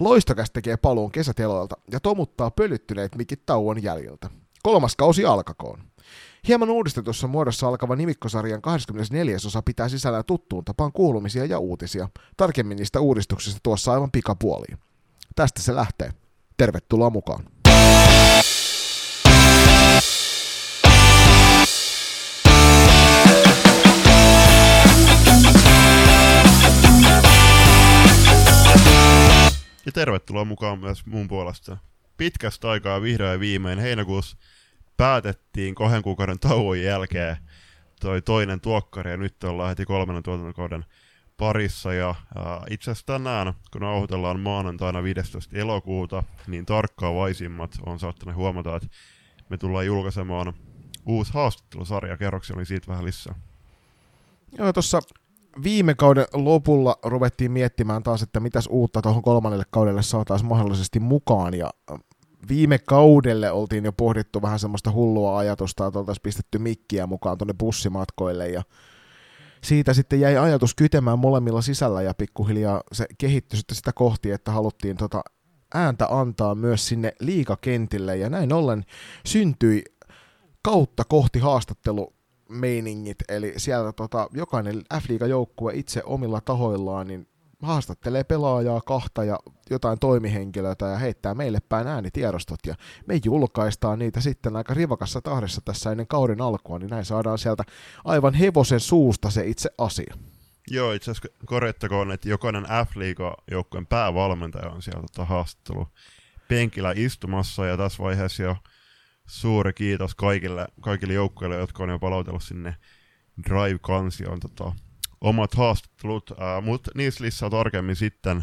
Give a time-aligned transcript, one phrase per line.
[0.00, 4.30] Loistokäs tekee paluun kesäteloilta ja tomuttaa pölyttyneet mikit tauon jäljiltä.
[4.62, 5.80] Kolmas kausi alkakoon.
[6.48, 9.36] Hieman uudistetussa muodossa alkava nimikkosarjan 24.
[9.46, 12.08] osa pitää sisällään tuttuun tapaan kuulumisia ja uutisia.
[12.36, 14.78] Tarkemmin niistä uudistuksista tuossa aivan pikapuoliin.
[15.36, 16.10] Tästä se lähtee.
[16.56, 17.44] Tervetuloa mukaan.
[29.86, 31.76] Ja tervetuloa mukaan myös mun puolesta.
[32.16, 34.36] Pitkästä aikaa vihdoin viimein heinäkuussa
[34.96, 37.36] päätettiin kahden kuukauden tauon jälkeen
[38.00, 40.84] toi toinen tuokkari ja nyt ollaan heti kolmannen tuotantokauden
[41.36, 42.16] parissa ja äh,
[42.70, 45.56] itse asiassa tänään, kun nauhoitellaan maanantaina 15.
[45.58, 48.88] elokuuta, niin tarkkaavaisimmat on saattanut huomata, että
[49.48, 50.54] me tullaan julkaisemaan
[51.06, 53.34] uusi haastattelusarja, kerroksia oli siitä vähän lisää.
[54.58, 55.00] Joo, tuossa
[55.64, 61.54] viime kauden lopulla ruvettiin miettimään taas, että mitäs uutta tuohon kolmannelle kaudelle saataisiin mahdollisesti mukaan,
[61.54, 61.70] ja
[62.48, 67.54] viime kaudelle oltiin jo pohdittu vähän semmoista hullua ajatusta, että oltaisiin pistetty mikkiä mukaan tuonne
[67.58, 68.62] bussimatkoille, ja
[69.64, 74.52] siitä sitten jäi ajatus kytemään molemmilla sisällä, ja pikkuhiljaa se kehittyi sitten sitä kohti, että
[74.52, 75.22] haluttiin tota
[75.74, 78.84] ääntä antaa myös sinne liikakentille, ja näin ollen
[79.26, 79.82] syntyi
[80.62, 82.15] kautta kohti haastattelu
[82.48, 87.28] meiningit, eli siellä tota, jokainen F-liiga-joukkue itse omilla tahoillaan niin
[87.62, 89.38] haastattelee pelaajaa, kahta ja
[89.70, 92.74] jotain toimihenkilöitä ja heittää meille päin äänitiedostot ja
[93.06, 97.64] me julkaistaan niitä sitten aika rivakassa tahdessa tässä ennen kauden alkua, niin näin saadaan sieltä
[98.04, 100.14] aivan hevosen suusta se itse asia.
[100.70, 105.88] Joo, itse asiassa korjattakoon, että jokainen F-liiga-joukkueen päävalmentaja on siellä tota haastattelu
[106.48, 108.56] penkillä istumassa ja tässä vaiheessa jo
[109.26, 112.76] suuri kiitos kaikille, kaikille joukkueille, jotka on jo palautellut sinne
[113.48, 114.72] Drive-kansioon tota,
[115.20, 118.42] omat haastattelut, äh, mutta niissä lisää tarkemmin sitten,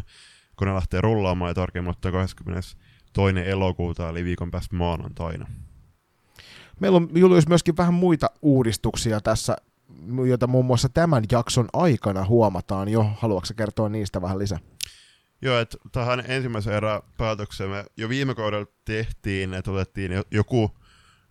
[0.56, 2.76] kun ne lähtee rullaamaan ja tarkemmin 22.
[3.44, 5.46] elokuuta, eli viikon päästä maanantaina.
[6.80, 9.56] Meillä on Julius myöskin vähän muita uudistuksia tässä,
[10.26, 13.10] joita muun muassa tämän jakson aikana huomataan jo.
[13.18, 14.58] Haluatko kertoa niistä vähän lisää?
[15.44, 20.70] Joo, että tähän ensimmäisen erän päätökseen me jo viime kaudella tehtiin, että otettiin joku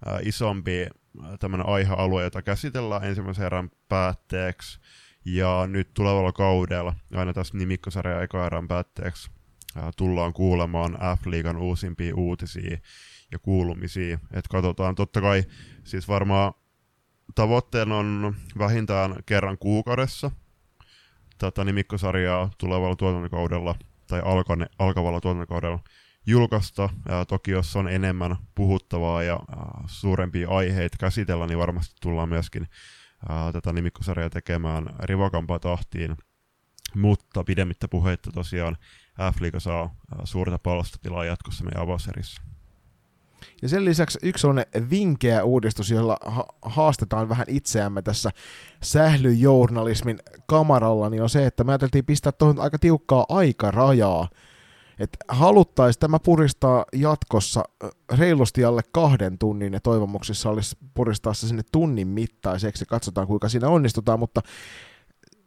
[0.07, 4.79] äh, isompi äh, tämmöinen aihealue, jota käsitellään ensimmäisen erän päätteeksi.
[5.25, 9.31] Ja nyt tulevalla kaudella, aina tässä nimikkosarjan eka erän päätteeksi,
[9.78, 12.78] äh, tullaan kuulemaan F-liigan uusimpia uutisia
[13.31, 14.19] ja kuulumisia.
[14.34, 15.44] Että katsotaan, totta kai
[15.84, 16.53] siis varmaan
[17.35, 20.31] tavoitteena on vähintään kerran kuukaudessa
[21.38, 23.75] tätä nimikkosarjaa tulevalla tuotantokaudella
[24.08, 25.80] tai alkane, alkavalla tuotantokaudella
[26.25, 26.90] julkaista.
[27.09, 32.68] Ja toki jos on enemmän puhuttavaa ja äh, suurempia aiheita käsitellä, niin varmasti tullaan myöskin
[33.31, 36.18] äh, tätä nimikkosarjaa tekemään rivakampaa tahtiin.
[36.96, 38.78] Mutta pidemmittä puheitta tosiaan
[39.34, 39.90] F-liiga saa äh,
[40.24, 42.53] suurta palstatilaa jatkossa meidän avauserissä.
[43.61, 48.29] Ja sen lisäksi yksi on vinkeä uudistus, jolla ha- haastetaan vähän itseämme tässä
[48.83, 54.27] sählyjournalismin kamaralla, niin on se, että me ajateltiin pistää tuohon aika tiukkaa aikarajaa.
[54.99, 57.63] Että haluttaisiin tämä puristaa jatkossa
[58.17, 62.85] reilusti alle kahden tunnin ja toivomuksissa olisi puristaa se sinne tunnin mittaiseksi.
[62.85, 64.41] Katsotaan kuinka siinä onnistutaan, mutta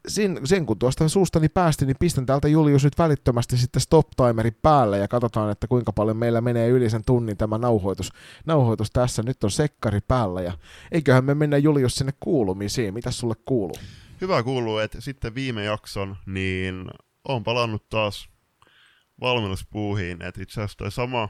[0.08, 4.98] sen, sen kun tuosta suustani päästi, niin pistän täältä Julius nyt välittömästi sitten stop-timeri päälle
[4.98, 8.12] ja katsotaan, että kuinka paljon meillä menee yli sen tunnin tämä nauhoitus,
[8.46, 9.22] nauhoitus tässä.
[9.22, 10.52] Nyt on sekkari päällä ja
[10.92, 12.94] eiköhän me mennä Julius sinne kuulumisiin.
[12.94, 13.76] Mitä sulle kuuluu?
[14.20, 16.84] Hyvä kuuluu, että sitten viime jakson, niin
[17.28, 18.28] on palannut taas
[19.20, 21.28] valmennuspuuhiin, että itse asiassa toi sama,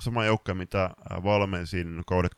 [0.00, 0.90] sama joukko, mitä
[1.24, 2.36] valmensin kaudet 2019-2021,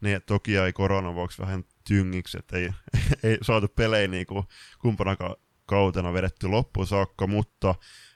[0.00, 2.70] ne toki jäi koronan vuoksi vähän tyngiksi, että ei,
[3.30, 4.46] ei saatu pelejä niin kuin
[5.66, 7.74] kautena vedetty loppuun saakka, mutta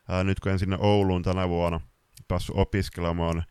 [0.08, 1.80] ää, nyt kun en sinne Ouluun tänä vuonna
[2.28, 3.42] päässyt opiskelemaan,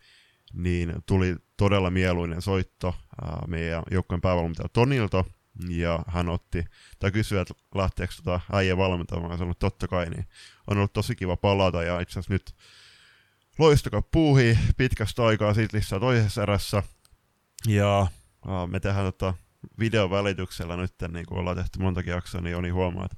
[0.54, 5.24] niin tuli todella mieluinen soitto ää, meidän joukkojen päävalmentaja Tonilta,
[5.70, 6.66] ja hän otti,
[7.00, 10.26] tai kysyi, että lähteekö tota äijä valmentamaan, ja sanoi, että totta kai, niin
[10.68, 12.56] on ollut tosi kiva palata, ja itse asiassa nyt
[13.60, 16.84] loistakaa puuhi pitkästä aikaa siitä lisää toisessa erässä,
[17.68, 18.08] ja
[18.48, 19.34] ää, me tehdään tota
[19.80, 23.18] videon välityksellä nyt, niin kun ollaan tehty montakin jaksoa, niin Joni huomaa, että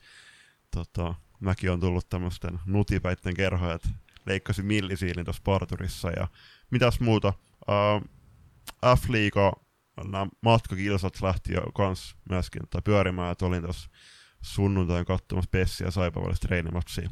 [0.76, 3.90] tota, mäkin on tullut tämmöisten nutipäitten kerhoja, että
[4.26, 6.28] leikkasin millisiilin tuossa parturissa ja
[6.72, 7.34] mitäs muuta.
[7.62, 8.10] Uh,
[8.98, 9.54] F-liiga,
[10.04, 13.90] nämä matkakilsat lähti jo kans myöskin tai pyörimään, että olin tuossa
[14.42, 17.10] sunnuntain katsomassa Pessiä ja Saipa treenimatsia.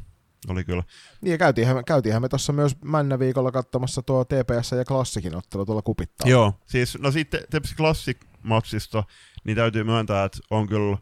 [0.48, 0.82] Oli kyllä.
[1.20, 5.36] Niin ja käytiinhän, me, käytiinhän me tuossa myös Männä viikolla katsomassa tuo TPS ja Klassikin
[5.36, 6.28] ottelu tuolla kupittaa.
[6.28, 9.04] Joo, siis no sitten Tepsi Classic matsista,
[9.44, 10.96] niin täytyy myöntää, että on kyllä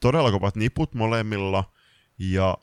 [0.00, 1.72] todella kovat niput molemmilla,
[2.18, 2.58] ja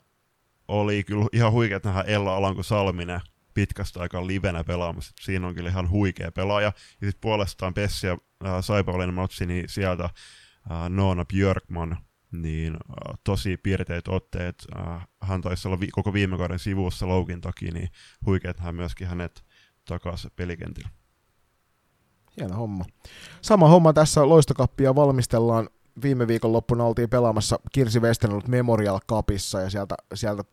[0.68, 3.20] oli kyllä ihan huikea nähdä Ella Alanko Salminen
[3.54, 5.12] pitkästä aikaa livenä pelaamassa.
[5.20, 6.72] Siinä on kyllä ihan huikea pelaaja.
[7.00, 10.10] Ja sitten puolestaan Pessi ja äh, Saipaulinen matsi, niin sieltä äh,
[10.88, 11.96] Noona Björkman,
[12.32, 14.66] niin äh, tosi piirteet otteet.
[14.76, 17.88] Äh, hän taisi olla vi- koko viime kauden sivussa loukin takia, niin
[18.26, 19.44] huikea, että hän myöskin hänet
[19.84, 20.88] takaisin pelikentillä.
[22.38, 22.84] Hieno homma.
[23.40, 25.68] Sama homma tässä loistokappia valmistellaan
[26.02, 30.44] viime viikon loppuna oltiin pelaamassa Kirsi Westernolt Memorial Cupissa ja sieltä, sieltä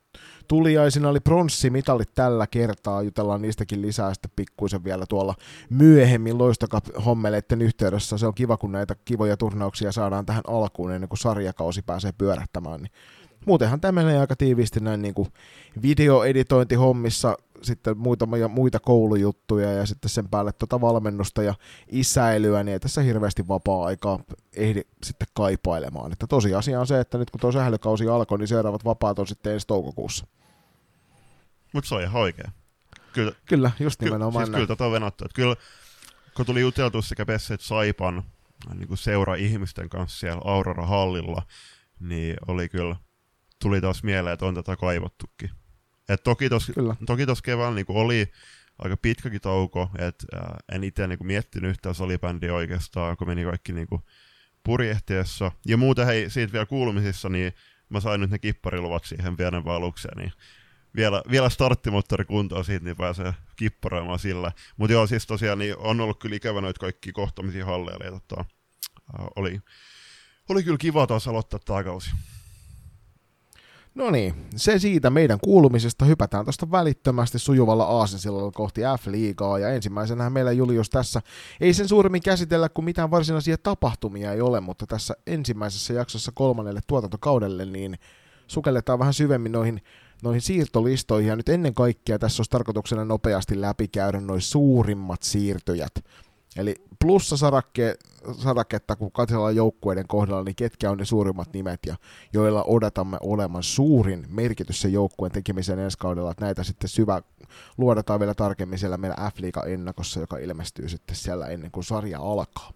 [0.47, 3.01] tuliaisina oli pronssimitali tällä kertaa.
[3.01, 5.35] Jutellaan niistäkin lisää sitten pikkuisen vielä tuolla
[5.69, 8.17] myöhemmin loistocup-hommeleiden yhteydessä.
[8.17, 12.81] Se on kiva, kun näitä kivoja turnauksia saadaan tähän alkuun ennen kuin sarjakausi pääsee pyörähtämään.
[12.81, 12.91] Niin
[13.45, 15.27] muutenhan tämä menee aika tiiviisti näin niin kuin
[15.81, 21.53] videoeditointihommissa sitten muutamia muita koulujuttuja ja sitten sen päälle tuota valmennusta ja
[21.91, 24.19] isäilyä, niin ei tässä hirveästi vapaa-aikaa
[24.53, 26.11] ehdi sitten kaipailemaan.
[26.11, 29.53] Että tosiasia on se, että nyt kun tuo sählykausi alkoi, niin seuraavat vapaat on sitten
[29.53, 30.27] ensi toukokuussa.
[31.73, 32.51] Mutta se on ihan oikein.
[33.13, 35.25] Kyllä, kyllä just nimenomaan Ky- siis kyllä tätä on venattu.
[35.25, 35.55] Että kyllä,
[36.35, 38.23] kun tuli juteltu sekä Pesse että Saipan
[38.73, 41.41] niin seura-ihmisten kanssa siellä Aurora-hallilla,
[41.99, 42.95] niin oli kyllä,
[43.61, 45.49] tuli taas mieleen, että on tätä kaivattukin.
[46.09, 46.73] Et toki tuossa
[47.05, 48.31] toki tos keväällä niinku oli
[48.79, 53.73] aika pitkäkin tauko, että äh, en itse niinku miettinyt yhtään salibändiä oikeastaan, kun meni kaikki
[53.73, 54.01] niinku
[54.63, 55.51] purjehtiessa.
[55.65, 57.53] Ja muuten hei, siitä vielä kuulumisissa, niin
[57.89, 60.31] mä sain nyt ne kippariluvat siihen pienen valukseen, niin
[60.95, 64.51] vielä, vielä starttimoottori kuntoon siitä, niin pääsee kipparoimaan sillä.
[64.77, 68.45] Mutta joo, siis tosiaan niin on ollut kyllä ikävä noita kaikki kohtamisia halleja, ja tota,
[69.35, 69.61] oli,
[70.49, 72.11] oli kyllä kiva taas aloittaa tämä kausi.
[73.95, 76.05] No niin, se siitä meidän kuulumisesta.
[76.05, 79.59] Hypätään tuosta välittömästi sujuvalla aasensillalla kohti F-liigaa.
[79.59, 81.21] Ja ensimmäisenä meillä Julius tässä
[81.61, 86.79] ei sen suuremmin käsitellä, kuin mitään varsinaisia tapahtumia ei ole, mutta tässä ensimmäisessä jaksossa kolmannelle
[86.87, 87.97] tuotantokaudelle niin
[88.47, 89.81] sukelletaan vähän syvemmin noihin
[90.23, 95.93] noihin siirtolistoihin, ja nyt ennen kaikkea tässä olisi tarkoituksena nopeasti läpikäydä noin suurimmat siirtyjät.
[96.57, 97.95] Eli plussa sarakke,
[98.33, 101.95] saraketta, kun katsellaan joukkueiden kohdalla, niin ketkä on ne suurimmat nimet, ja
[102.33, 107.21] joilla odotamme olevan suurin merkitys sen joukkueen tekemisen ensi kaudella, että näitä sitten syvä
[107.77, 109.35] luodataan vielä tarkemmin siellä meidän f
[109.67, 112.71] ennakossa, joka ilmestyy sitten siellä ennen kuin sarja alkaa.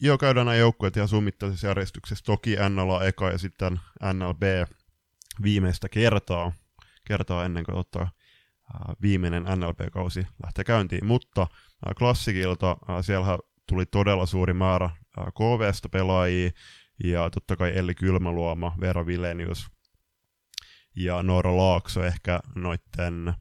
[0.00, 2.24] Joo, käydään nämä joukkueet ihan summittaisessa järjestyksessä.
[2.24, 3.80] Toki NLA eka ja sitten
[4.12, 4.42] NLB
[5.42, 6.52] viimeistä kertaa,
[7.04, 8.10] kertaa ennen kuin ottaa
[9.02, 11.46] viimeinen NLP-kausi lähtee käyntiin, mutta
[11.98, 16.50] klassikilta siellä tuli todella suuri määrä KVstä pelaajia,
[17.04, 19.66] ja totta kai Elli Kylmäluoma, Vera Vilenius
[20.96, 23.34] ja Noora Laakso ehkä noitten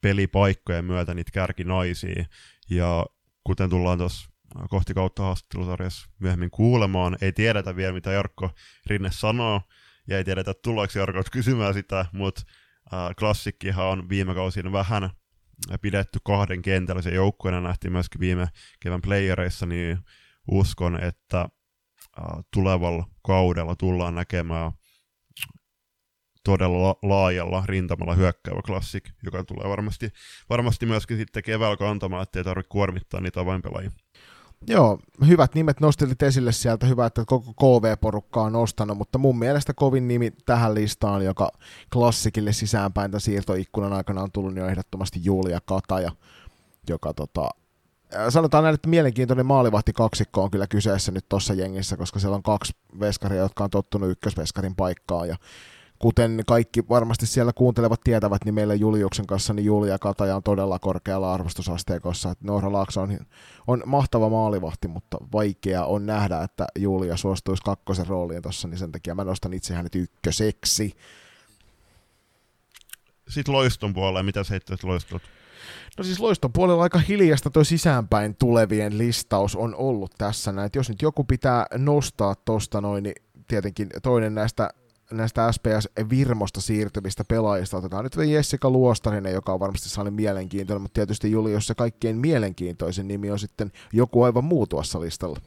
[0.00, 2.24] pelipaikkojen myötä niitä kärkinaisia.
[2.70, 3.06] Ja
[3.44, 4.30] kuten tullaan tuossa
[4.70, 8.50] kohti kautta haastattelusarjassa myöhemmin kuulemaan, ei tiedetä vielä mitä Jarkko
[8.86, 9.60] Rinne sanoo,
[10.08, 12.42] ja ei tiedetä tullaanko Jarkko kysymään sitä, mutta
[13.18, 15.10] klassikkihan on viime kausina vähän
[15.82, 18.46] pidetty kahden kentällisen joukkueena, nähtiin myöskin viime
[18.80, 19.98] kevään playereissa, niin
[20.50, 21.48] uskon, että
[22.54, 24.72] tulevalla kaudella tullaan näkemään
[26.44, 30.10] todella laajalla rintamalla hyökkäävä klassik, joka tulee varmasti,
[30.50, 33.90] varmasti myöskin sitten keväällä kantamaan, ettei tarvitse kuormittaa niitä avainpelaajia.
[34.68, 39.74] Joo, hyvät nimet nostelit esille sieltä, hyvä, että koko KV-porukka on nostanut, mutta mun mielestä
[39.74, 41.50] kovin nimi tähän listaan, joka
[41.92, 46.12] klassikille sisäänpäin tämän siirtoikkunan aikana on tullut niin jo ehdottomasti Julia Kataja,
[46.88, 47.50] joka tota,
[48.28, 52.42] sanotaan näin, että mielenkiintoinen maalivahti kaksikko on kyllä kyseessä nyt tuossa jengissä, koska siellä on
[52.42, 55.36] kaksi veskaria, jotka on tottunut ykkösveskarin paikkaan ja
[55.98, 60.78] kuten kaikki varmasti siellä kuuntelevat tietävät, niin meillä Juliuksen kanssa niin Julia Kataja on todella
[60.78, 62.34] korkealla arvostusasteekossa.
[62.40, 63.18] Noora Laakso on,
[63.66, 68.92] on mahtava maalivahti, mutta vaikea on nähdä, että Julia suostuisi kakkosen rooliin tuossa, niin sen
[68.92, 70.96] takia mä nostan itse hänet ykköseksi.
[73.28, 75.22] Sitten loiston puolella, mitä heittäit loistot?
[75.98, 80.70] No siis loiston puolella aika hiljasta tuo sisäänpäin tulevien listaus on ollut tässä näin.
[80.74, 83.14] Jos nyt joku pitää nostaa tuosta noin, niin
[83.48, 84.70] tietenkin toinen näistä
[85.10, 91.30] näistä SPS-virmosta siirtyvistä pelaajista otetaan nyt Jessica Luostarinen, joka on varmasti sellainen mielenkiintoinen, mutta tietysti
[91.30, 95.40] Julius se kaikkein mielenkiintoisin nimi on sitten joku aivan muu tuossa listalla.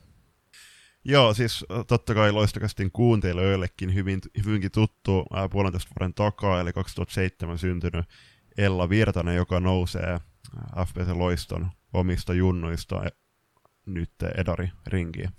[1.06, 7.58] Joo, siis totta kai loistakastin kuuntelijoillekin hyvin, hyvinkin tuttu ää, puolentoista vuoden takaa, eli 2007
[7.58, 8.06] syntynyt
[8.58, 10.20] Ella Virtanen, joka nousee
[10.88, 13.10] FPS Loiston omista junnuista e,
[13.86, 15.30] nyt Edari ringiin.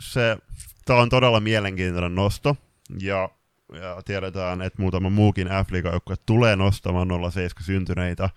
[0.00, 0.38] Se,
[0.84, 2.56] tämä on todella mielenkiintoinen nosto,
[3.02, 3.28] ja,
[3.72, 8.30] ja tiedetään, että muutama muukin f joukkue tulee nostamaan 07 syntyneitä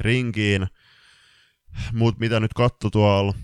[0.00, 0.66] rinkiin.
[1.92, 3.34] Mutta mitä nyt katso tuolla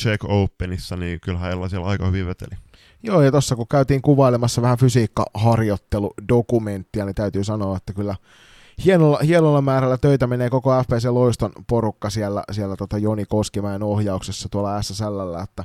[0.00, 2.56] Check Openissa, niin kyllähän Ella siellä aika hyvin veteli.
[3.02, 8.16] Joo, ja tuossa kun käytiin kuvailemassa vähän fysiikkaharjoitteludokumenttia, niin täytyy sanoa, että kyllä
[8.84, 14.48] hienolla, hienolla määrällä töitä menee koko FPC Loiston porukka siellä, siellä tota Joni Koskimäen ohjauksessa
[14.48, 15.64] tuolla SSL, että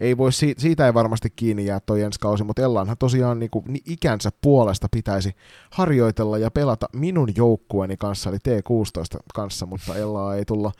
[0.00, 3.64] ei voi, siitä ei varmasti kiinni jää toi ensi kausi, mutta Ellanhan tosiaan niin kuin,
[3.86, 5.32] ikänsä puolesta pitäisi
[5.70, 10.72] harjoitella ja pelata minun joukkueeni kanssa, eli T16 kanssa, mutta Ellaa ei tulla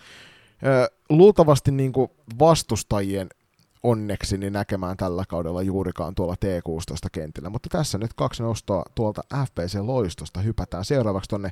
[1.08, 3.28] luultavasti niin kuin vastustajien
[3.82, 7.50] onneksi niin näkemään tällä kaudella juurikaan tuolla T16-kentillä.
[7.50, 10.40] Mutta tässä nyt kaksi nostoa tuolta FPC-loistosta.
[10.40, 11.50] Hypätään seuraavaksi tuonne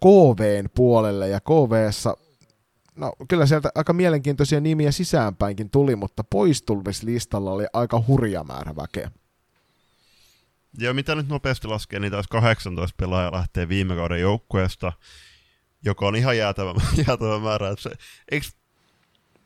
[0.00, 2.16] KVn puolelle, ja KVssa
[2.96, 9.10] no kyllä sieltä aika mielenkiintoisia nimiä sisäänpäinkin tuli, mutta poistumislistalla oli aika hurja määrä väkeä.
[10.78, 14.92] Ja mitä nyt nopeasti laskee, niin taas 18 pelaajaa lähtee viime kauden joukkueesta,
[15.84, 16.74] joka on ihan jäätävä,
[17.06, 17.68] jäätävä määrä.
[17.68, 17.90] Että se,
[18.30, 18.46] eikö,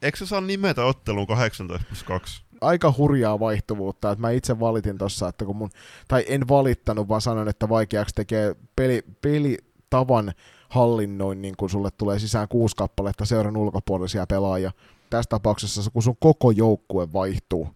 [0.02, 2.42] eikö se saa nimetä otteluun 18 plus 2?
[2.60, 5.70] aika hurjaa vaihtuvuutta, että mä itse valitin tossa, että kun mun,
[6.08, 10.32] tai en valittanut, vaan sanoin, että vaikeaksi tekee peli, pelitavan
[10.70, 14.72] hallinnoin, kun sulle tulee sisään kuusi kappaletta seuran ulkopuolisia pelaajia.
[15.10, 17.74] Tässä tapauksessa, kun sun koko joukkue vaihtuu, niin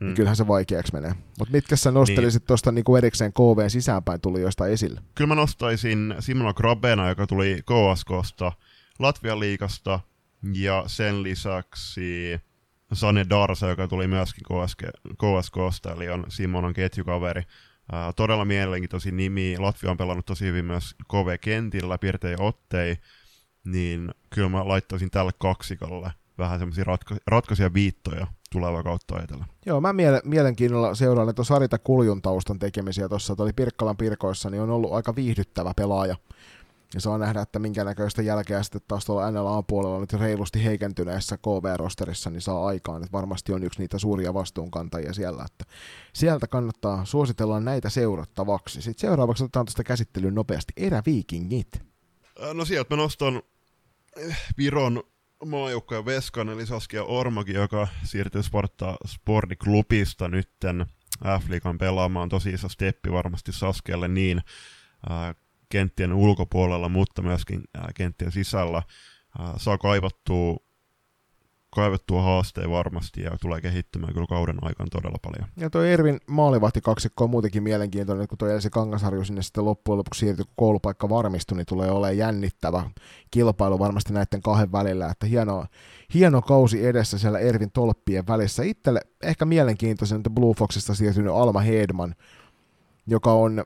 [0.00, 0.06] mm.
[0.06, 1.12] niin kyllähän se vaikeaksi menee.
[1.38, 2.46] Mutta mitkä sä nostelisit niin.
[2.46, 5.00] tuosta niin erikseen KVn sisäänpäin tulijoista esille?
[5.14, 8.52] Kyllä mä nostaisin Simona Grabena, joka tuli KSKsta,
[8.98, 10.00] Latvian liikasta,
[10.52, 12.40] ja sen lisäksi
[12.92, 14.82] Sane Darsa, joka tuli myöskin KSK,
[15.18, 17.42] KSKsta, eli on Simonan ketjukaveri.
[17.92, 19.58] Uh, todella mielenkiintoisia nimi.
[19.58, 22.96] Latvia on pelannut tosi hyvin myös KV-kentillä, Pirtei Ottei,
[23.64, 29.44] niin kyllä mä laittaisin tälle kaksikolle vähän semmoisia ratka- ratkaisia viittoja tulevaa kautta ajatella.
[29.66, 34.62] Joo, mä miele- mielenkiinnolla seuraan, että Sarita Kuljun taustan tekemisiä tuossa, oli Pirkkalan Pirkoissa, niin
[34.62, 36.16] on ollut aika viihdyttävä pelaaja.
[36.96, 42.30] Ja saa nähdä, että minkä näköistä jälkeä sitten taas tuolla NLA-puolella nyt reilusti heikentyneessä KV-rosterissa
[42.30, 43.02] niin saa aikaan.
[43.02, 45.44] Että varmasti on yksi niitä suuria vastuunkantajia siellä.
[45.44, 45.64] Että
[46.12, 48.82] sieltä kannattaa suositella näitä seurattavaksi.
[48.82, 51.82] Sitten seuraavaksi otetaan tuosta käsittelyyn nopeasti eräviikingit.
[52.52, 53.42] No sieltä mä nostan
[54.16, 55.02] eh, Viron
[55.44, 60.86] maajoukkojen Veskan, eli Saskia Ormogi, joka siirtyy Sparta Sportiklubista nytten
[61.40, 62.28] F-liigan pelaamaan.
[62.28, 64.40] Tosi iso steppi varmasti Saskialle niin
[65.68, 67.62] kenttien ulkopuolella, mutta myöskin
[67.94, 68.82] kenttien sisällä
[69.56, 70.56] saa kaivattua,
[71.74, 75.48] kaivattua haasteen varmasti ja tulee kehittymään kyllä kauden aikana todella paljon.
[75.56, 79.98] Ja tuo Ervin maalivahti kaksikko on muutenkin mielenkiintoinen, kun tuo Elsi Kangasarju sinne sitten loppujen
[79.98, 82.90] lopuksi siirtyi, kun koulupaikka varmistui, niin tulee olemaan jännittävä
[83.30, 85.64] kilpailu varmasti näiden kahden välillä, että hieno,
[86.14, 88.62] hieno kausi edessä siellä Ervin tolppien välissä.
[88.62, 92.14] Itselle ehkä mielenkiintoisen, että Blue Foxista siirtynyt Alma Hedman,
[93.06, 93.64] joka on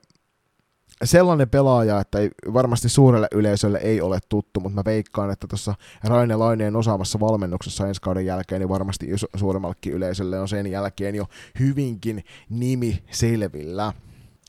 [1.04, 5.74] sellainen pelaaja, että ei, varmasti suurelle yleisölle ei ole tuttu, mutta mä veikkaan, että tuossa
[6.04, 11.26] Raine Laineen osaamassa valmennuksessa ensi kauden jälkeen, niin varmasti suuremmallekin yleisölle on sen jälkeen jo
[11.58, 13.92] hyvinkin nimi selvillä.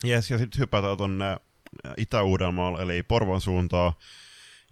[0.03, 1.38] Jes, ja sitten hypätään tuonne
[1.98, 3.93] Itä-Uudelmaalle, eli Porvon suuntaan,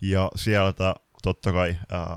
[0.01, 2.07] ja sieltä totta kai äh,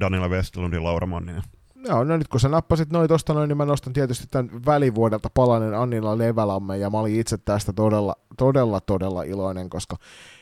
[0.00, 1.42] Daniela Westlundin Laura Manninen.
[1.84, 5.30] Joo, no nyt kun sä nappasit noin tosta noin, niin mä nostan tietysti tämän välivuodelta
[5.34, 9.96] palanen Annilla Levälamme, ja mä olin itse tästä todella, todella, todella iloinen, koska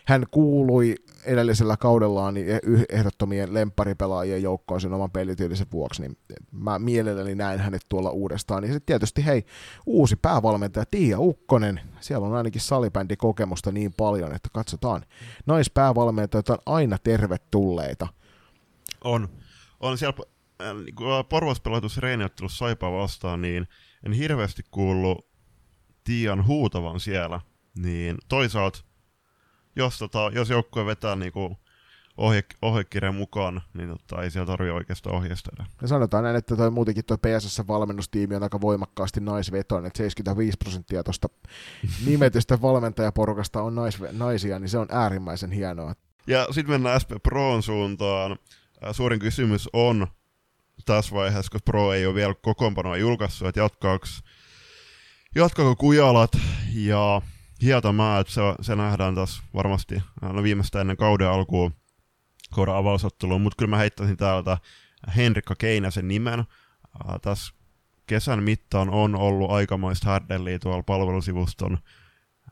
[0.07, 0.95] hän kuului
[1.25, 2.47] edellisellä kaudellaan niin
[2.89, 6.17] ehdottomien lempparipelaajien joukkoon sen oman pelityylisen vuoksi, niin
[6.53, 8.65] mä mielelläni näin hänet tuolla uudestaan.
[8.65, 9.45] Ja sitten tietysti hei,
[9.87, 15.03] uusi päävalmentaja Tiia Ukkonen, siellä on ainakin salibändikokemusta niin paljon, että katsotaan,
[15.47, 18.07] naispäävalmentajat on aina tervetulleita.
[19.05, 19.29] On.
[19.81, 20.25] On siellä
[21.29, 23.69] Porvos pelatussa reeniottelussa Saipaa vastaan, niin
[24.07, 25.27] en hirveästi kuullut
[26.05, 27.41] Tian huutavan siellä.
[27.79, 28.79] Niin toisaalta,
[29.77, 31.57] jos, tota, jos joukkue vetää niin kuin
[32.17, 35.67] ohje, ohjekirjan mukaan, niin tota, ei siellä tarvitse oikeastaan ohjeistaa.
[35.83, 41.05] Ja sanotaan näin, että toi muutenkin tuo PSS-valmennustiimi on aika voimakkaasti naisvetoinen, että 75 prosenttia
[41.05, 41.29] tuosta
[42.07, 45.95] nimetystä valmentajaporukasta on nais, naisia, niin se on äärimmäisen hienoa.
[46.27, 48.33] Ja sitten mennään SP Proon suuntaan.
[48.33, 50.07] Äh, suurin kysymys on,
[50.85, 54.07] tässä vaiheessa, koska Pro ei ole vielä kokoonpanoa julkaissut, että jatkaako,
[55.35, 56.33] jatkaako Kujalat
[56.75, 57.23] ja
[57.63, 61.75] Hietamaa, että se, se nähdään tässä varmasti no viimeistä ennen kauden alkuun
[62.55, 64.59] kauden avausotteluun, mutta kyllä mä heittäisin täältä
[65.17, 66.39] Henrikka Keinäsen nimen.
[66.39, 67.55] Äh, tässä
[68.07, 71.79] kesän mittaan on ollut aikamoista härdelliä tuolla palvelusivuston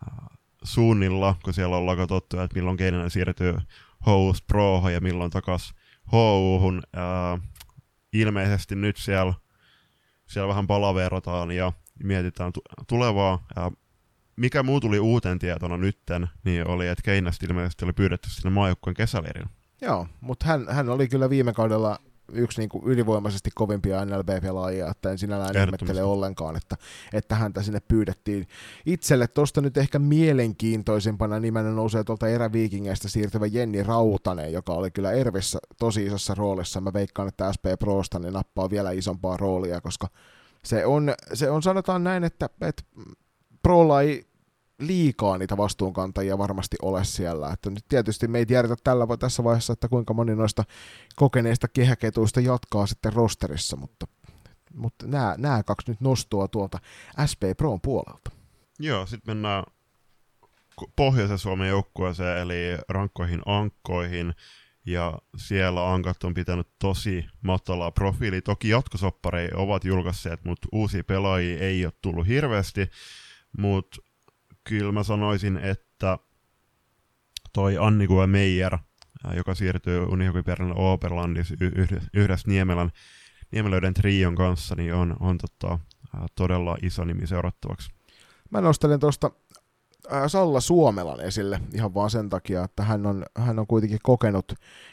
[0.02, 0.28] äh,
[0.62, 3.58] suunnilla, kun siellä ollaan katsottu, että milloin Keinänen siirtyy
[4.06, 5.74] HUsta Prohon ja milloin takas
[6.12, 6.82] HUhun.
[6.96, 7.48] Äh,
[8.12, 9.34] ilmeisesti nyt siellä,
[10.26, 11.72] siellä vähän palaverotaan ja
[12.02, 12.52] mietitään
[12.86, 13.46] tulevaa.
[13.56, 13.72] Ja
[14.36, 18.94] mikä muu tuli uuteen tietona nytten, niin oli, että Keinästä ilmeisesti oli pyydetty sinne maajoukkueen
[18.94, 19.48] kesäleirin.
[19.80, 21.98] Joo, mutta hän, hän oli kyllä viime kaudella
[22.32, 26.76] yksi niin kuin ylivoimaisesti kovimpia NLB-pelaajia, että en sinällään ihmettele ollenkaan, että,
[27.12, 28.48] että häntä sinne pyydettiin.
[28.86, 35.12] Itselle tuosta nyt ehkä mielenkiintoisimpana nimenä nousee tuolta eräviikingeistä siirtyvä Jenni Rautanen, joka oli kyllä
[35.12, 36.80] Ervissä tosi isossa roolissa.
[36.80, 40.08] Mä veikkaan, että SP Prosta niin nappaa vielä isompaa roolia, koska
[40.64, 42.82] se on, se on sanotaan näin, että, että
[43.62, 44.27] Prolla ei
[44.78, 47.50] liikaa niitä vastuunkantajia varmasti ole siellä.
[47.52, 50.64] Että nyt tietysti me ei tiedetä tällä tässä vaiheessa, että kuinka moni noista
[51.16, 54.06] kokeneista kehäketuista jatkaa sitten rosterissa, mutta,
[54.74, 56.78] mutta nämä, nämä kaksi nyt nostua tuolta
[57.30, 58.30] SP Proon puolelta.
[58.78, 59.64] Joo, sitten mennään
[60.96, 64.34] pohjoisen Suomen joukkueeseen, eli rankkoihin ankkoihin,
[64.86, 68.40] ja siellä ankat on pitänyt tosi matalaa profiili.
[68.40, 72.90] Toki jatkosoppareja ovat julkaisseet, mutta uusia pelaajia ei ole tullut hirveästi,
[73.58, 73.96] mutta
[74.68, 76.18] kyllä mä sanoisin, että
[77.52, 78.78] toi Annikua Meijer,
[79.36, 81.54] joka siirtyy Unihokiperän Oberlandissa
[82.14, 82.90] yhdessä Niemelän,
[83.50, 85.78] Niemelöiden trion kanssa, niin on, on tota,
[86.34, 87.90] todella iso nimi seurattavaksi.
[88.50, 89.30] Mä nostelen tuosta
[90.26, 94.52] Salla Suomelan esille ihan vaan sen takia, että hän on, hän on kuitenkin kokenut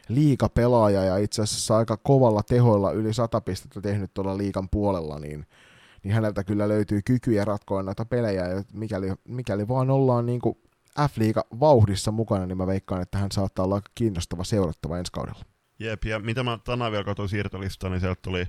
[0.10, 5.46] liikapelaaja ja itse asiassa aika kovalla tehoilla yli 100 pistettä tehnyt tuolla liikan puolella, niin
[6.06, 10.58] niin häneltä kyllä löytyy kykyjä ratkoa noita pelejä, ja mikäli, mikäli vaan ollaan niin kuin
[11.00, 15.46] F-liiga vauhdissa mukana, niin mä veikkaan, että hän saattaa olla aika kiinnostava seurattava ensi kaudella.
[15.80, 18.46] Jep, ja mitä mä tänään vielä katsoin siirtolistaa, niin sieltä tuli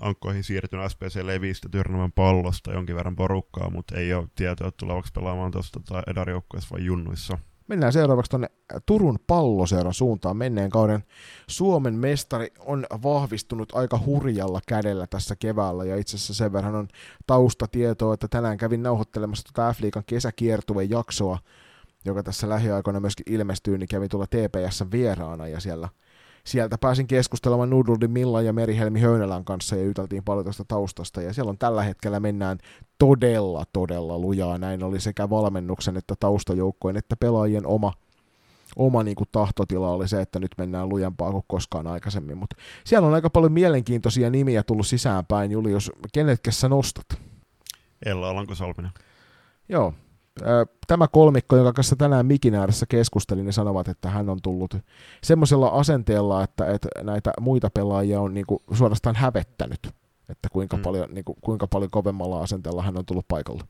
[0.00, 5.12] ankkoihin siirtynyt SPC Levistä Tyrnävän pallosta jonkin verran porukkaa, mutta ei ole tietoa, että tulevaksi
[5.12, 7.38] pelaamaan tuosta tai edarjoukkueessa vai junnuissa.
[7.68, 8.48] Mennään seuraavaksi tuonne
[8.86, 10.36] Turun palloseuran suuntaan.
[10.36, 11.04] Menneen kauden
[11.46, 16.88] Suomen mestari on vahvistunut aika hurjalla kädellä tässä keväällä, ja itse asiassa sen verran on
[17.26, 21.38] taustatietoa, että tänään kävin nauhoittelemassa tuota F-liigan kesäkiertueen jaksoa,
[22.04, 25.88] joka tässä lähiaikoina myöskin ilmestyy, niin kävin tuolla TPS vieraana, ja siellä–
[26.46, 31.22] sieltä pääsin keskustelemaan Nuduldi Milla ja Merihelmi Höynälän kanssa ja juteltiin paljon tuosta taustasta.
[31.22, 32.58] Ja siellä on tällä hetkellä mennään
[32.98, 34.58] todella, todella lujaa.
[34.58, 37.92] Näin oli sekä valmennuksen että taustajoukkojen että pelaajien oma,
[38.76, 42.38] oma niin kuin tahtotila oli se, että nyt mennään lujempaa kuin koskaan aikaisemmin.
[42.38, 45.50] Mutta siellä on aika paljon mielenkiintoisia nimiä tullut sisäänpäin.
[45.50, 47.06] Julius, kenetkä sä nostat?
[48.06, 48.92] Ella Alanko-Salminen.
[49.68, 49.94] Joo,
[50.86, 54.76] tämä kolmikko, jonka kanssa tänään Mikin ääressä keskustelin, niin sanovat, että hän on tullut
[55.22, 59.86] semmoisella asenteella, että, että näitä muita pelaajia on niin kuin suorastaan hävettänyt,
[60.28, 60.82] että kuinka, mm.
[60.82, 63.64] paljon, niin kuin, kuinka paljon kovemmalla asenteella hän on tullut paikalle.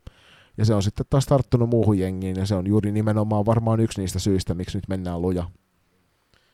[0.58, 4.00] Ja se on sitten taas tarttunut muuhun jengiin, ja se on juuri nimenomaan varmaan yksi
[4.00, 5.50] niistä syistä, miksi nyt mennään luja.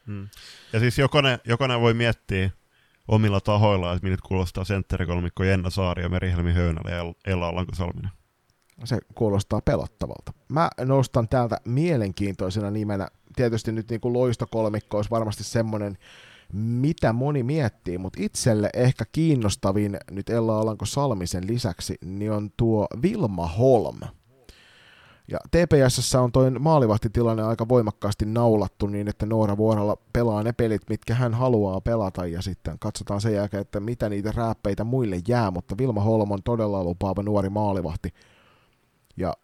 [0.06, 0.28] Mm.
[0.72, 2.50] Ja siis jokainen, jokainen voi miettiä
[3.08, 8.19] omilla tahoillaan, että miltä kuulostaa sentterikolmikko Jenna Saari ja Merihelmi Höynälä ja Ella Alanko-Salminen
[8.84, 10.32] se kuulostaa pelottavalta.
[10.48, 15.98] Mä nostan täältä mielenkiintoisena nimenä, tietysti nyt niin kuin loistokolmikko olisi varmasti semmoinen,
[16.52, 22.86] mitä moni miettii, mutta itselle ehkä kiinnostavin nyt Ella Alanko Salmisen lisäksi, niin on tuo
[23.02, 24.00] Vilma Holm.
[25.28, 30.82] Ja TPSssä on toi maalivahtitilanne aika voimakkaasti naulattu niin, että Noora Vuoralla pelaa ne pelit,
[30.88, 35.50] mitkä hän haluaa pelata, ja sitten katsotaan sen jälkeen, että mitä niitä rääppeitä muille jää,
[35.50, 38.14] mutta Vilma Holm on todella lupaava nuori maalivahti,
[39.16, 39.34] ja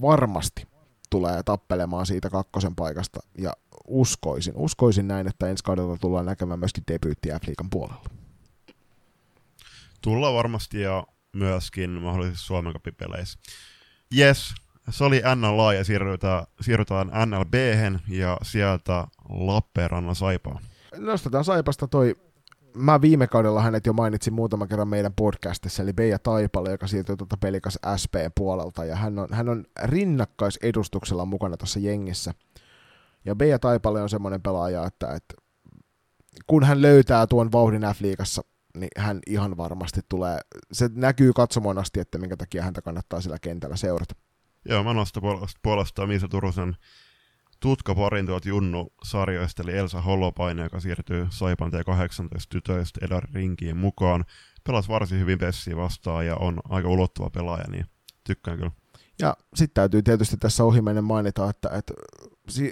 [0.00, 0.68] varmasti
[1.10, 3.52] tulee tappelemaan siitä kakkosen paikasta ja
[3.88, 8.04] uskoisin, uskoisin näin, että ensi kaudella tullaan näkemään myöskin debyyttiä Afrikan puolella.
[10.02, 13.38] Tullaan varmasti ja myöskin mahdollisesti Suomen kapipeleissä.
[14.18, 14.54] Yes,
[14.90, 17.54] se oli NLA ja siirrytään, siirrytään NLB
[18.08, 20.60] ja sieltä Lappeenrannan Saipaa.
[20.96, 22.16] Nostetaan Saipasta toi
[22.76, 27.16] mä viime kaudella hänet jo mainitsin muutaman kerran meidän podcastissa, eli Beija Taipale, joka siirtyi
[27.16, 32.34] tuota pelikas SP-puolelta, ja hän on, hän on rinnakkaisedustuksella mukana tuossa jengissä.
[33.24, 35.34] Ja Beija Taipale on semmoinen pelaaja, että, että
[36.46, 38.42] kun hän löytää tuon vauhdin F-liigassa,
[38.76, 40.38] niin hän ihan varmasti tulee,
[40.72, 44.14] se näkyy katsomoon asti, että minkä takia häntä kannattaa sillä kentällä seurata.
[44.64, 45.22] Joo, mä nostan
[45.62, 46.76] puolestaan Miisa Turusen
[47.60, 54.24] tutkaparin tuolta Junnu-sarjoista, eli Elsa Holopainen, joka siirtyy Saipan T18 tytöistä Edar Rinkiin mukaan.
[54.66, 57.86] Pelasi varsin hyvin Pessiä vastaan ja on aika ulottuva pelaaja, niin
[58.24, 58.70] tykkään kyllä.
[59.20, 61.94] Ja sitten täytyy tietysti tässä ohimennen mainita, että, että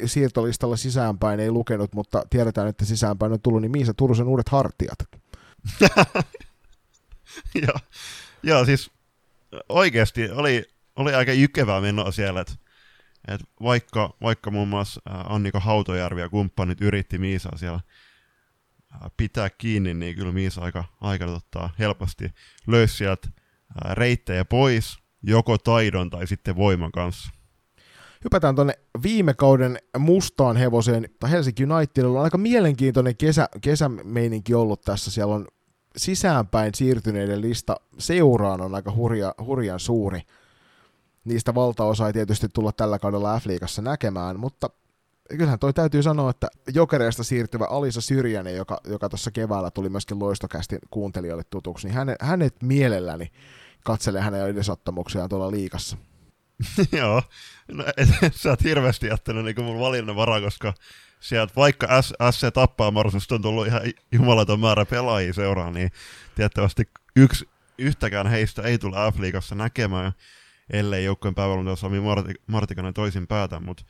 [0.06, 4.98] siirtolistalla sisäänpäin ei lukenut, mutta tiedetään, että sisäänpäin on tullut niin Miisa Turusen uudet hartiat.
[7.62, 7.74] ja,
[8.42, 8.90] ja siis
[9.68, 10.64] oikeasti oli,
[10.96, 12.54] oli aika jykevää menoa siellä, että
[13.34, 17.80] et vaikka, vaikka muun muassa Annika Hautojärvi ja kumppanit yritti Miisaa siellä
[19.16, 22.30] pitää kiinni, niin kyllä Miisa aika, aika tota, helposti
[22.66, 23.28] löysi sieltä
[23.92, 27.30] reittejä pois, joko taidon tai sitten voiman kanssa.
[28.24, 31.08] Hypätään tuonne viime kauden mustaan hevoseen.
[31.30, 35.10] Helsinki Unitedilla on aika mielenkiintoinen kesä, kesämeininki ollut tässä.
[35.10, 35.46] Siellä on
[35.96, 40.20] sisäänpäin siirtyneiden lista seuraan on aika hurja, hurjan suuri.
[41.28, 44.70] Niistä valtaosa ei tietysti tulla tällä kaudella F-liigassa näkemään, mutta
[45.28, 50.18] kyllähän toi täytyy sanoa, että Jokereista siirtyvä Alisa Syrjänen, joka, joka tuossa keväällä tuli myöskin
[50.18, 53.32] loistokästi kuuntelijoille tutuksi, niin hänet, hänet mielelläni
[53.84, 55.96] katselee hänen edesottamuksiaan tuolla liikassa.
[56.98, 57.22] Joo,
[57.68, 60.74] no, et, sä oot hirveästi jättänyt niin mun valinnan varaa, koska
[61.20, 65.90] sieltä vaikka SC tappaa Marsusta on tullut ihan jumalaton määrä pelaajia seuraan, niin
[66.34, 70.12] tiettävästi yksi yhtäkään heistä ei tule F-liigassa näkemään,
[70.70, 71.98] ellei joukkojen päivällä Sami
[72.46, 73.84] Martikainen toisin päätä, mutta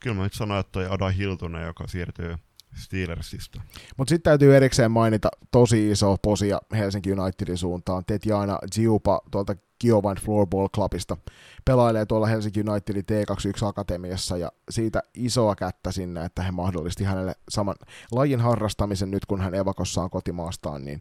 [0.00, 2.34] kyllä mä nyt sanon, että toi Ada Hiltunen, joka siirtyy
[2.74, 3.60] Steelersista.
[3.96, 8.04] Mutta sitten täytyy erikseen mainita tosi iso posia Helsinki Unitedin suuntaan.
[8.04, 11.16] Tetjana Giupa tuolta Kiovan Floorball Clubista
[11.64, 17.32] pelailee tuolla Helsinki Unitedin T21 Akatemiassa ja siitä isoa kättä sinne, että he mahdollisti hänelle
[17.48, 17.76] saman
[18.12, 21.00] lajin harrastamisen nyt kun hän evakossaan kotimaastaan, niin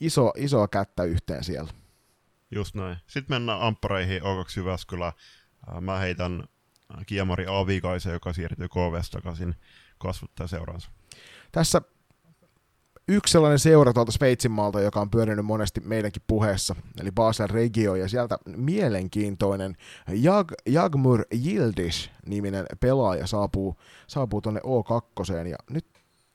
[0.00, 1.70] iso, isoa kättä yhteen siellä.
[2.50, 2.96] Just näin.
[3.06, 5.12] Sitten mennään amppareihin O2 Jyväskylä.
[5.80, 6.44] Mä heitän
[7.06, 9.54] Kiemari Aavikaisen, joka siirtyy KVS takaisin
[9.98, 10.90] kasvuttaa seuransa.
[11.52, 11.82] Tässä
[13.08, 17.94] yksi sellainen seura tuolta Sveitsin maalta, joka on pyörinyt monesti meidänkin puheessa, eli Basel Regio,
[17.94, 19.76] ja sieltä mielenkiintoinen
[20.08, 25.86] Jag, Jagmur Yildiz-niminen pelaaja saapuu, saapuu tuonne O2, ja nyt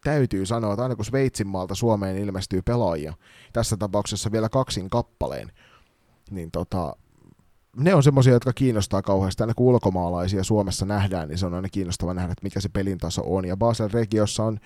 [0.03, 3.13] täytyy sanoa, että aina kun Sveitsin maalta Suomeen ilmestyy pelaajia,
[3.53, 5.51] tässä tapauksessa vielä kaksin kappaleen,
[6.35, 6.95] niin tota,
[7.77, 9.43] ne on semmoisia, jotka kiinnostaa kauheasti.
[9.43, 12.97] Aina kun ulkomaalaisia Suomessa nähdään, niin se on aina kiinnostava nähdä, että mikä se pelin
[12.97, 13.45] taso on.
[13.45, 14.59] Ja Basel-regiossa on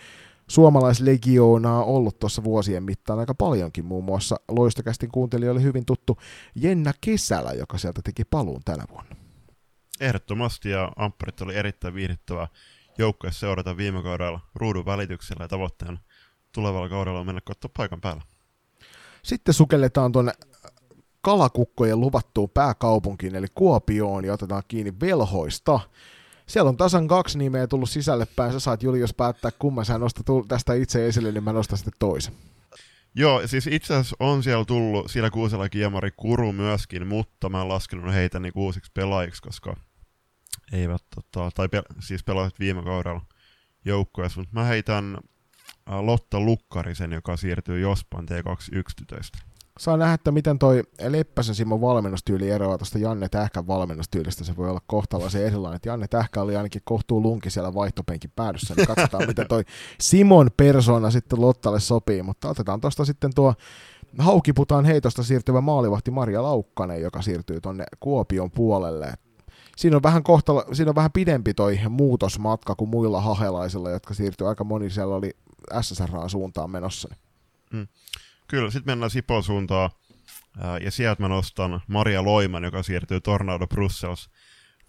[0.47, 3.85] suomalaislegioonaa ollut tuossa vuosien mittaan aika paljonkin.
[3.85, 6.17] Muun muassa Loistokästin kuuntelija oli hyvin tuttu
[6.55, 9.15] Jenna Kesälä, joka sieltä teki paluun tänä vuonna.
[9.99, 12.47] Ehdottomasti, ja Ampparit oli erittäin viihdyttävä
[12.97, 15.97] joukkue seurata viime kaudella ruudun välityksellä ja tavoitteena
[16.51, 18.21] tulevalla kaudella on mennä katsoa paikan päällä.
[19.23, 20.31] Sitten sukelletaan tuonne
[21.21, 25.79] kalakukkojen luvattuun pääkaupunkiin, eli Kuopioon, ja otetaan kiinni velhoista.
[26.45, 28.53] Siellä on tasan kaksi nimeä tullut sisälle päin.
[28.53, 32.33] Sä saat Julius päättää, kumman sä nostat tästä itse esille, niin mä nostan sitten toisen.
[33.15, 37.69] Joo, siis itse asiassa on siellä tullut sillä kuusella kiemari Kuru myöskin, mutta mä en
[37.69, 39.75] laskenut heitä niin uusiksi pelaajiksi, koska
[40.71, 43.21] eivät, tota, tai pe- siis pelasivat viime kaudella
[43.85, 45.17] joukkueessa, mutta mä heitän
[46.01, 49.37] Lotta Lukkarisen, joka siirtyy Jospan T21 tytöistä
[49.79, 54.43] saa nähdä, että miten toi Leppäsen Simon valmennustyyli eroaa tuosta Janne Tähkän valmennustyylistä.
[54.43, 55.75] Se voi olla kohtalaisen erilainen.
[55.75, 58.73] Että Janne Tähkä oli ainakin kohtuu lunki siellä vaihtopenkin päädyssä.
[58.77, 59.63] Niin katsotaan, miten toi
[59.99, 62.23] Simon persona sitten Lottalle sopii.
[62.23, 63.53] Mutta otetaan tuosta sitten tuo
[64.19, 69.13] Haukiputaan heitosta siirtyvä maalivahti Maria Laukkanen, joka siirtyy tuonne Kuopion puolelle.
[69.77, 74.47] Siinä on, vähän kohtala, siinä on vähän pidempi toi muutosmatka kuin muilla hahelaisilla, jotka siirtyy
[74.47, 75.31] aika moni siellä oli
[75.81, 77.15] SSR suuntaan menossa.
[77.73, 77.87] Mm.
[78.47, 79.89] Kyllä, sitten mennään Sipon suuntaan,
[80.81, 84.29] ja sieltä mä nostan Maria Loiman, joka siirtyy Tornado Brussels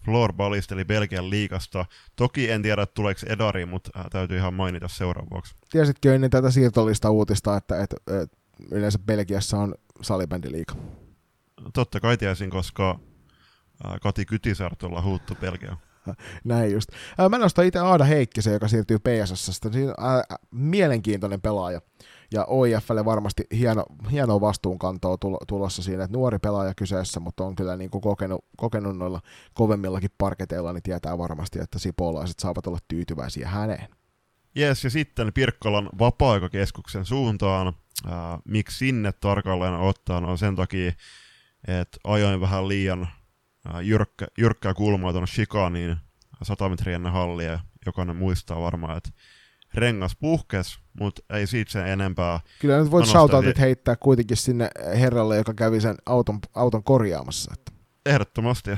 [0.05, 1.85] floorballista, eli Belgian liikasta.
[2.15, 5.55] Toki en tiedä, tuleeko Edari, mutta täytyy ihan mainita seuraavaksi.
[5.71, 8.37] Tiesitkö ennen tätä siirtolista uutista, että, että, että
[8.71, 10.75] yleensä Belgiassa on salibändiliika?
[11.73, 12.99] Totta kai tiesin, koska
[14.01, 15.77] Kati Kytisartolla huuttu Belgia.
[16.43, 16.89] Näin just.
[17.29, 19.61] Mä nostan itse Aada Heikkisen, joka siirtyy PSS.
[19.71, 21.81] Siinä on mielenkiintoinen pelaaja
[22.31, 27.77] ja OIFlle varmasti hieno, hieno vastuunkantoa tulossa siinä, että nuori pelaaja kyseessä, mutta on kyllä
[27.77, 29.21] niin kuin kokenut, kokenut noilla
[29.53, 33.87] kovemmillakin parketeilla, niin tietää varmasti, että sipolaiset saavat olla tyytyväisiä häneen.
[34.55, 37.67] Jes, ja sitten Pirkkolan vapaa-aikakeskuksen suuntaan.
[37.67, 38.13] Äh,
[38.45, 40.17] miksi sinne tarkalleen ottaa?
[40.17, 40.91] on sen takia,
[41.67, 43.07] että ajoin vähän liian
[43.83, 45.97] jyrkkä, jyrkkää kulmaa tuonne Chicaniin
[46.43, 47.59] 100 metriä ennen hallia.
[47.85, 49.09] Jokainen muistaa varmaan, että
[49.73, 52.39] rengas puhkes, mutta ei siitä sen enempää.
[52.59, 57.53] Kyllä nyt voit shoutoutit heittää kuitenkin sinne herralle, joka kävi sen auton, auton korjaamassa.
[57.53, 57.71] Että.
[58.05, 58.71] Ehdottomasti.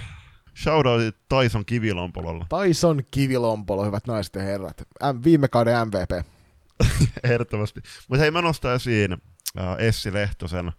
[0.63, 2.45] Shoutoutit Tyson Kivilompololla.
[2.49, 4.81] Tyson Kivilompolo, hyvät naiset ja herrat.
[5.03, 6.25] M- viime kauden MVP.
[7.23, 7.81] Ehdottomasti.
[8.09, 10.71] Mutta hei, mä nostan esiin äh, Essi Lehtosen,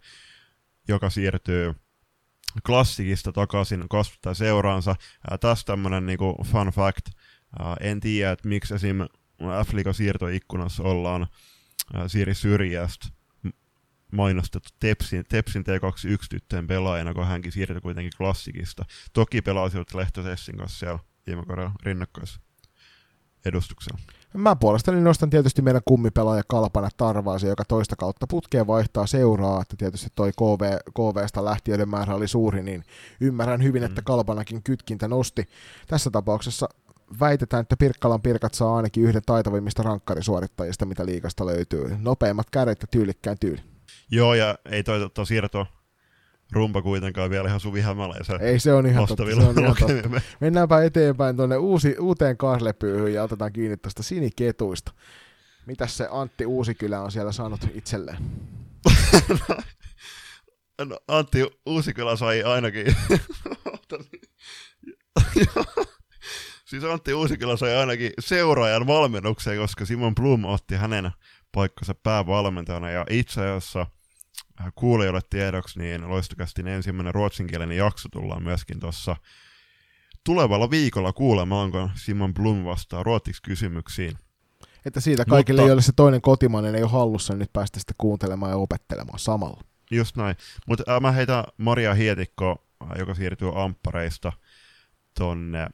[0.89, 1.75] joka siirtyy
[2.67, 4.91] klassikista takaisin kasvattaa seuraansa.
[4.91, 7.07] Äh, tässä tämmönen niinku fun fact.
[7.61, 8.99] Äh, en tiedä, että miksi esim
[9.65, 11.27] f siirtoikkunassa ollaan
[12.07, 13.09] Siiri Syrjästä
[14.13, 18.85] mainostettu Tepsin, Tepsin T21 tyttöjen pelaajana, kun hänkin siirtyi kuitenkin klassikista.
[19.13, 21.73] Toki pelasivat Lehtosessin kanssa siellä viime kaudella
[23.45, 23.99] edustuksella.
[24.35, 29.77] Mä puolestani nostan tietysti meidän kummipelaaja Kalpana Tarvaasi, joka toista kautta putkeen vaihtaa seuraa, että
[29.77, 32.85] tietysti toi KV, KVsta lähtiöiden määrä oli suuri, niin
[33.21, 34.05] ymmärrän hyvin, että mm.
[34.05, 35.49] Kalpanakin kytkintä nosti.
[35.87, 36.69] Tässä tapauksessa
[37.21, 41.97] väitetään, että Pirkkalan Pirkat saa ainakin yhden taitavimmista rankkarisuorittajista, mitä liikasta löytyy.
[41.99, 43.61] Nopeimmat kädet ja tyylikkään tyyli.
[44.11, 45.67] Joo, ja ei toi to, siirto
[46.53, 50.21] rumpa kuitenkaan vielä ihan Suvi Hämäläisen Ei se on ihan totta, se on ihan totta.
[50.41, 54.93] Mennäänpä eteenpäin tuonne uusi, uuteen kaslepyyhyn ja otetaan kiinni tästä siniketuista.
[55.67, 58.19] Mitäs se Antti Uusikylä on siellä saanut itselleen?
[60.89, 62.87] no, Antti Uusikylä sai ainakin...
[66.81, 71.11] siis Antti Uusikylä sai ainakin seuraajan valmennukseen, koska Simon Blum otti hänen
[71.53, 73.87] paikkansa päävalmentajana ja itse asiassa–
[74.61, 79.17] Äh, kuulijoille tiedoksi, niin loistokästin ensimmäinen ruotsinkielinen jakso tullaan myöskin tuossa
[80.25, 84.19] tulevalla viikolla kuulemaan, kun Simon Blum vastaa ruotsiksi kysymyksiin.
[84.85, 87.95] Että siitä kaikille, Mutta, joille se toinen kotimainen ei ole hallussa, niin nyt päästä sitten
[87.99, 89.61] kuuntelemaan ja opettelemaan samalla.
[89.91, 90.37] Just näin.
[90.67, 94.33] Mutta äh, mä heitän Maria Hietikko, äh, joka siirtyy Amppareista
[95.19, 95.67] tonne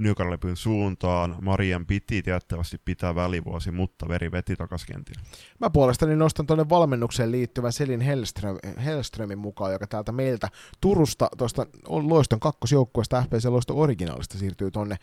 [0.00, 1.36] Nykarlepyn suuntaan.
[1.40, 5.04] Marian piti tiettävästi pitää välivuosi, mutta veri veti takaisin
[5.58, 10.48] Mä puolestani nostan tuonne valmennukseen liittyvän Selin Hellström, Hellströmin mukaan, joka täältä meiltä
[10.80, 14.96] Turusta, tuosta Loiston kakkosjoukkueesta FPC Loiston originaalista siirtyy tuonne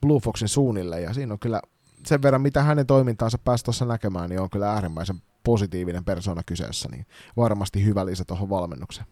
[0.00, 1.60] Blue Foxin suunnille, ja siinä on kyllä
[2.06, 6.88] sen verran, mitä hänen toimintaansa pääsi tuossa näkemään, niin on kyllä äärimmäisen positiivinen persona kyseessä,
[6.92, 7.06] niin
[7.36, 9.06] varmasti hyvä lisä tuohon valmennukseen.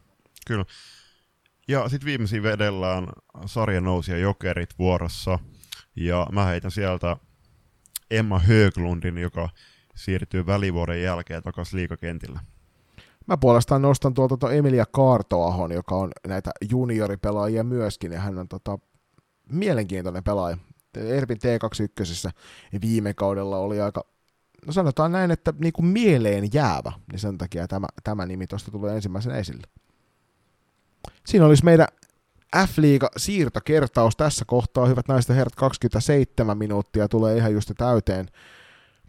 [0.46, 0.64] Kyllä.
[1.68, 3.09] Ja sitten viimeisin vedellään
[3.46, 5.38] sarjan nousia Jokerit vuorossa.
[5.96, 7.16] Ja mä heitän sieltä
[8.11, 9.48] Emma Höglundin, joka
[9.96, 12.40] siirtyy välivuoden jälkeen takaisin liikakentillä.
[13.26, 18.48] Mä puolestaan nostan tuolta tuota Emilia Kaartoahon, joka on näitä junioripelaajia myöskin, ja hän on
[18.48, 18.79] tota,
[19.52, 20.59] mielenkiintoinen pelaaja.
[20.96, 22.31] Ervin T21
[22.81, 24.05] viime kaudella oli aika,
[24.66, 28.70] no sanotaan näin, että niin kuin mieleen jäävä, niin sen takia tämä, tämä nimi tuosta
[28.70, 29.66] tulee ensimmäisen esille.
[31.26, 31.86] Siinä olisi meidän
[32.56, 34.86] F-liiga siirtokertaus tässä kohtaa.
[34.86, 38.26] Hyvät naiset ja herrat, 27 minuuttia tulee ihan just täyteen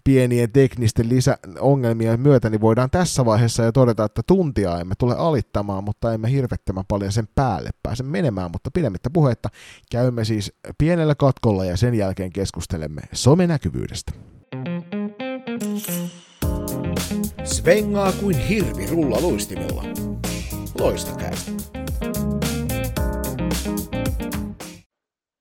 [0.04, 5.84] pienien teknisten lisäongelmien myötä, niin voidaan tässä vaiheessa jo todeta, että tuntia emme tule alittamaan,
[5.84, 9.50] mutta emme hirvettämään paljon sen päälle pääse menemään, mutta pidemmittä puhetta
[9.92, 14.12] käymme siis pienellä katkolla ja sen jälkeen keskustelemme somenäkyvyydestä.
[17.44, 19.84] Svengaa kuin hirvi rulla luistimella.
[20.80, 21.77] Loistakäistä.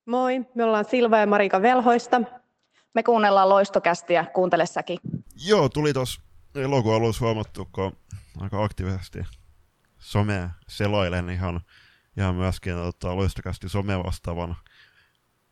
[0.07, 2.21] Moi, me ollaan Silva ja Marika Velhoista.
[2.93, 4.99] Me kuunnellaan loistokästiä, kuuntele säkin.
[5.45, 6.21] Joo, tuli tuossa
[6.55, 7.97] elokuun alussa huomattu, kun
[8.39, 9.19] aika aktiivisesti
[9.99, 11.61] somea seloilen ihan,
[12.17, 14.55] ihan myöskin tota, loistokästi some vastaavan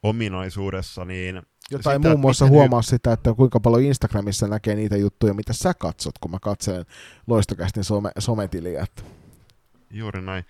[0.03, 1.41] ominaisuudessa, niin
[1.71, 5.53] jotain sitä, muun muassa huomaa hy- sitä, että kuinka paljon Instagramissa näkee niitä juttuja, mitä
[5.53, 6.85] sä katsot, kun mä katselen
[7.27, 8.85] loistokästin some, sometiliä.
[9.91, 10.45] Juuri näin.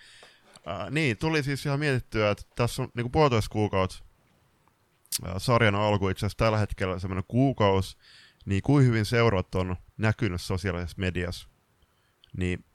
[0.67, 4.03] Äh, niin, tuli siis ihan mietittyä, että tässä on niin puolitoista kuukautta
[5.27, 7.97] äh, sarjan alku itse asiassa tällä hetkellä semmoinen kuukausi,
[8.45, 11.47] niin kuin hyvin seurat on näkynyt sosiaalisessa mediassa,
[12.37, 12.65] niin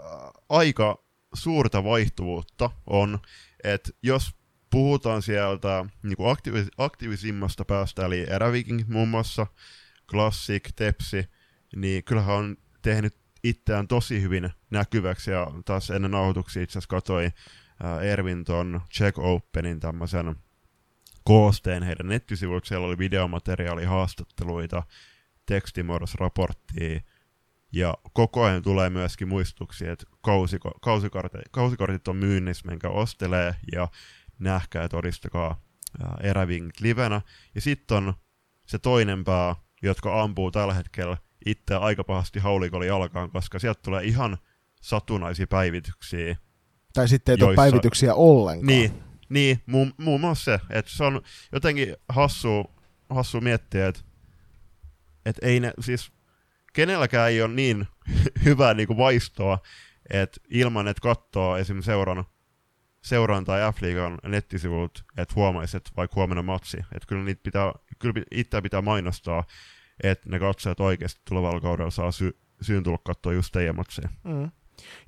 [0.00, 0.04] äh,
[0.48, 3.18] aika suurta vaihtuvuutta on,
[3.64, 4.30] että jos
[4.70, 9.46] puhutaan sieltä niin kuin aktiivis- aktiivisimmasta päästä, eli Eräviking muun muassa,
[10.10, 11.24] Classic, Tepsi,
[11.76, 17.30] niin kyllähän on tehnyt itseään tosi hyvin näkyväksi, ja taas ennen nauhoituksia itse asiassa katsoi
[18.02, 20.36] Ervin ton Check Openin tämmöisen
[21.24, 24.82] koosteen heidän nettisivuilta, siellä oli videomateriaali, haastatteluita,
[25.46, 27.00] tekstimuodossa raporttia,
[27.72, 33.88] ja koko ajan tulee myöskin muistuksia, että kausiko, kausikortit, kausikortit on myynnissä, minkä ostelee, ja
[34.38, 35.62] nähkää ja todistakaa
[36.20, 37.20] Eräving livenä.
[37.54, 38.14] Ja sitten on
[38.66, 44.04] se toinen pää, jotka ampuu tällä hetkellä itse aika pahasti haulikolla jalkaan, koska sieltä tulee
[44.04, 44.38] ihan
[44.80, 46.36] satunnaisia päivityksiä.
[46.94, 47.62] Tai sitten ei joissa...
[47.62, 48.66] ole päivityksiä ollenkaan.
[48.66, 51.22] Niin, niin muun, muun muassa se, että se on
[51.52, 52.70] jotenkin hassu,
[53.10, 54.00] hassu miettiä, että,
[55.26, 56.12] että ei ne, siis
[56.72, 57.86] kenelläkään ei ole niin
[58.44, 59.58] hyvää niin kuin vaistoa,
[60.10, 62.24] että ilman, että katsoo esimerkiksi seuran,
[63.02, 68.22] seuran tai F-liigan nettisivut, että huomaisi, että vaikka huomenna matsi, että kyllä niitä pitää, kyllä
[68.30, 69.44] itseä pitää mainostaa,
[70.02, 74.08] että ne katsojat oikeasti tulevalla kaudella saa sy- syyn tulla katsoa just teidän matseja.
[74.24, 74.50] Mm.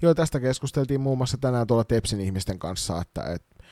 [0.03, 3.65] Joo, tästä keskusteltiin muun muassa tänään tuolla Tepsin ihmisten kanssa, että, että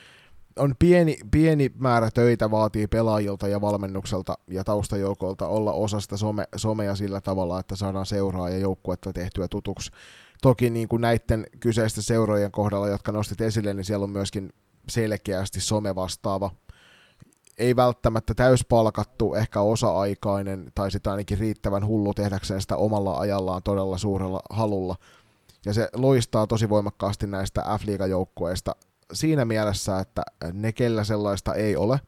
[0.55, 6.45] on pieni, pieni määrä töitä vaatii pelaajilta ja valmennukselta ja taustajoukolta olla osa sitä some,
[6.55, 9.91] somea sillä tavalla, että saadaan seuraa ja joukkuetta tehtyä tutuksi.
[10.41, 14.53] Toki niin kuin näiden kyseisten seurojen kohdalla, jotka nostit esille, niin siellä on myöskin
[14.89, 16.51] selkeästi some vastaava
[17.59, 23.97] ei välttämättä täyspalkattu, ehkä osa-aikainen, tai sitä ainakin riittävän hullu tehdäkseen sitä omalla ajallaan todella
[23.97, 24.95] suurella halulla.
[25.65, 28.75] Ja se loistaa tosi voimakkaasti näistä F-liigajoukkueista
[29.13, 30.21] siinä mielessä, että
[30.53, 31.99] ne, kellä sellaista ei ole,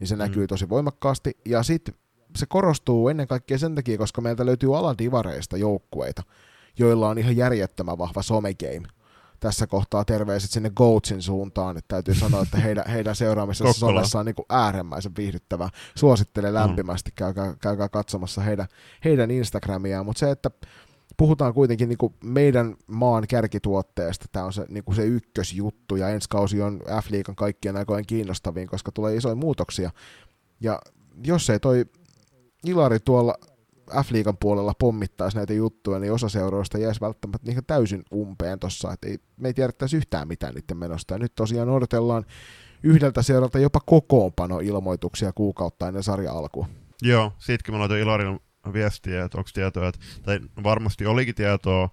[0.00, 0.18] niin se mm.
[0.18, 1.36] näkyy tosi voimakkaasti.
[1.44, 1.94] Ja sitten
[2.36, 6.22] se korostuu ennen kaikkea sen takia, koska meiltä löytyy alan divareista joukkueita,
[6.78, 8.88] joilla on ihan järjettömän vahva somegame.
[9.40, 14.26] Tässä kohtaa terveiset sinne Goatsin suuntaan, että täytyy sanoa, että heidän, heidän seuraamisessa somessa on
[14.26, 15.68] niin kuin äärimmäisen viihdyttävää.
[15.94, 16.54] Suosittelen mm.
[16.54, 18.66] lämpimästi, käykää, käykää katsomassa heidän,
[19.04, 20.50] heidän Instagramiaan, mutta se, että
[21.16, 26.08] puhutaan kuitenkin niin kuin meidän maan kärkituotteesta, tämä on se, niin kuin se ykkösjuttu, ja
[26.08, 29.90] ensi kausi on F-liikan kaikkien aikojen kiinnostavin, koska tulee isoja muutoksia,
[30.60, 30.80] ja
[31.24, 31.84] jos ei toi
[32.66, 33.34] Ilari tuolla
[34.04, 39.08] F-liigan puolella pommittaisi näitä juttuja, niin osa seuroista jäisi välttämättä niin täysin umpeen tuossa, että
[39.08, 41.14] ei, me ei tiedettäisi yhtään mitään niiden menosta.
[41.14, 42.24] Ja nyt tosiaan odotellaan
[42.82, 46.66] yhdeltä seuralta jopa kokoonpano-ilmoituksia kuukautta ennen sarja alkua.
[47.02, 48.40] Joo, siitäkin mä laitoin Ilarin
[48.72, 51.88] viestiä, että onko tietoa, että, tai varmasti olikin tietoa,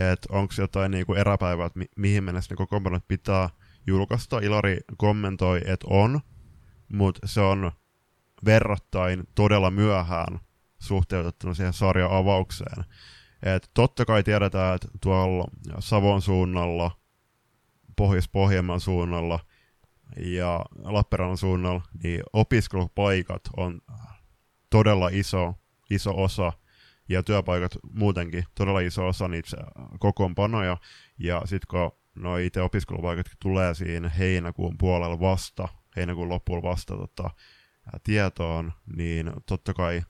[0.00, 3.50] että onko jotain niin kuin eräpäivää, että mi- mihin mennessä ne kokoonpanot pitää
[3.86, 4.38] julkaista.
[4.38, 6.20] Ilari kommentoi, että on,
[6.92, 7.72] mutta se on
[8.44, 10.40] verrattain todella myöhään
[10.82, 12.84] suhteutettuna siihen sarjan avaukseen.
[13.42, 15.44] Et totta kai tiedetään, että tuolla
[15.78, 16.90] Savon suunnalla,
[17.96, 19.40] Pohjois-Pohjanmaan suunnalla
[20.16, 23.80] ja Lappeenrannan suunnalla, niin opiskelupaikat on
[24.70, 25.54] todella iso,
[25.90, 26.52] iso osa,
[27.08, 29.56] ja työpaikat muutenkin todella iso osa niitä
[29.98, 30.76] kokoonpanoja,
[31.18, 37.30] ja sitten kun no itse opiskelupaikat tulee siinä heinäkuun puolella vasta, heinäkuun loppuun vasta tota,
[38.04, 40.02] tietoon, niin totta kai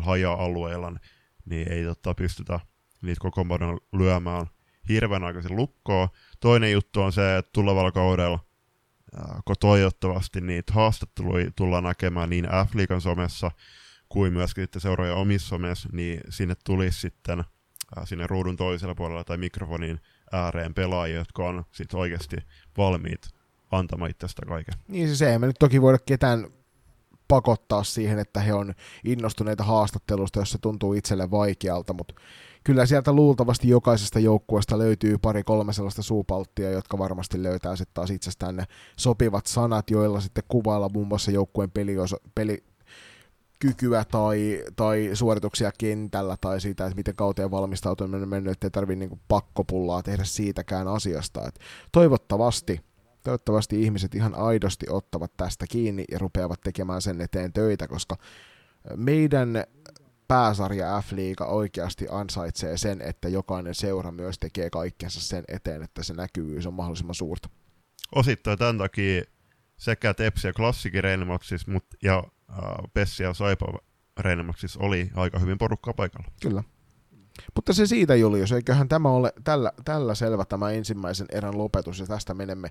[0.00, 0.92] haja-alueilla
[1.44, 2.60] niin ei totta, pystytä
[3.02, 4.46] niitä koko muodon lyömään
[4.88, 6.08] hirveän aikaisin lukkoon.
[6.40, 8.38] Toinen juttu on se, että tulevalla kaudella
[9.44, 13.50] kun toivottavasti niitä haastatteluja tullaan näkemään niin F-liigan somessa
[14.08, 17.44] kuin myöskin sitten seuraajan omissa somessa, niin sinne tulisi sitten
[18.04, 20.00] sinne ruudun toisella puolella tai mikrofonin
[20.32, 22.36] ääreen pelaajia, jotka on sitten oikeasti
[22.76, 23.28] valmiit
[23.70, 24.74] antamaan itsestä kaiken.
[24.88, 26.46] Niin siis ei me nyt toki voida ketään
[27.28, 32.14] pakottaa siihen, että he on innostuneita haastattelusta, jos se tuntuu itselle vaikealta, mutta
[32.64, 38.56] kyllä sieltä luultavasti jokaisesta joukkueesta löytyy pari-kolme sellaista suupalttia, jotka varmasti löytää sitten taas itsestään
[38.56, 38.64] ne
[38.98, 42.64] sopivat sanat, joilla sitten kuvailla muun muassa joukkueen peliosa, peli,
[43.58, 49.06] kykyä tai, tai suorituksia kentällä tai siitä, että miten kauteen valmistautuminen on mennyt, ettei tarvitse
[49.06, 51.48] niin pakkopullaa tehdä siitäkään asiasta.
[51.48, 51.58] Et
[51.92, 52.80] toivottavasti
[53.24, 58.16] Toivottavasti ihmiset ihan aidosti ottavat tästä kiinni ja rupeavat tekemään sen eteen töitä, koska
[58.96, 59.64] meidän
[60.28, 66.14] pääsarja F-liiga oikeasti ansaitsee sen, että jokainen seura myös tekee kaikkensa sen eteen, että se
[66.14, 67.48] näkyvyys on mahdollisimman suurta.
[68.14, 69.22] Osittain tämän takia
[69.76, 71.02] sekä Tepsi ja Klassikin
[72.02, 72.58] ja äh,
[72.94, 73.78] Pessi ja Saipa
[74.20, 76.28] Reinemaksissa oli aika hyvin porukkaa paikalla.
[76.42, 76.62] Kyllä.
[77.54, 82.06] Mutta se siitä, Julius, eiköhän tämä ole tällä, tällä selvä tämä ensimmäisen erän lopetus, ja
[82.06, 82.68] tästä menemme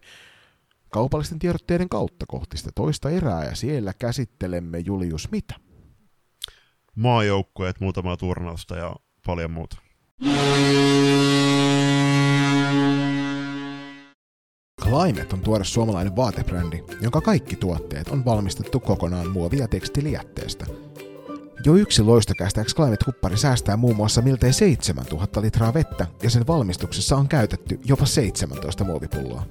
[0.93, 5.55] kaupallisten tiedotteiden kautta kohti sitä toista erää, ja siellä käsittelemme Julius mitä?
[6.95, 9.77] Maajoukkueet, muutama turnausta ja paljon muuta.
[14.81, 20.65] Climate on tuore suomalainen vaatebrändi, jonka kaikki tuotteet on valmistettu kokonaan muovi- ja tekstilijätteestä.
[21.65, 27.27] Jo yksi loistokästä Climate-huppari säästää muun muassa miltei 7000 litraa vettä, ja sen valmistuksessa on
[27.27, 29.45] käytetty jopa 17 muovipulloa.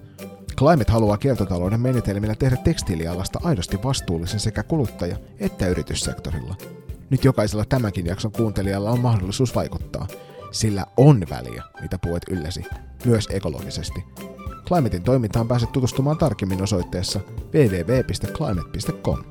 [0.57, 6.57] Climate haluaa kiertotalouden menetelmillä tehdä tekstiilialasta aidosti vastuullisen sekä kuluttaja- että yrityssektorilla.
[7.11, 10.07] Nyt jokaisella tämänkin jakson kuuntelijalla on mahdollisuus vaikuttaa.
[10.51, 12.65] Sillä on väliä, mitä puet ylläsi,
[13.05, 14.05] myös ekologisesti.
[14.69, 17.21] Climatein toimintaan pääset tutustumaan tarkemmin osoitteessa
[17.55, 19.25] www.climate.com.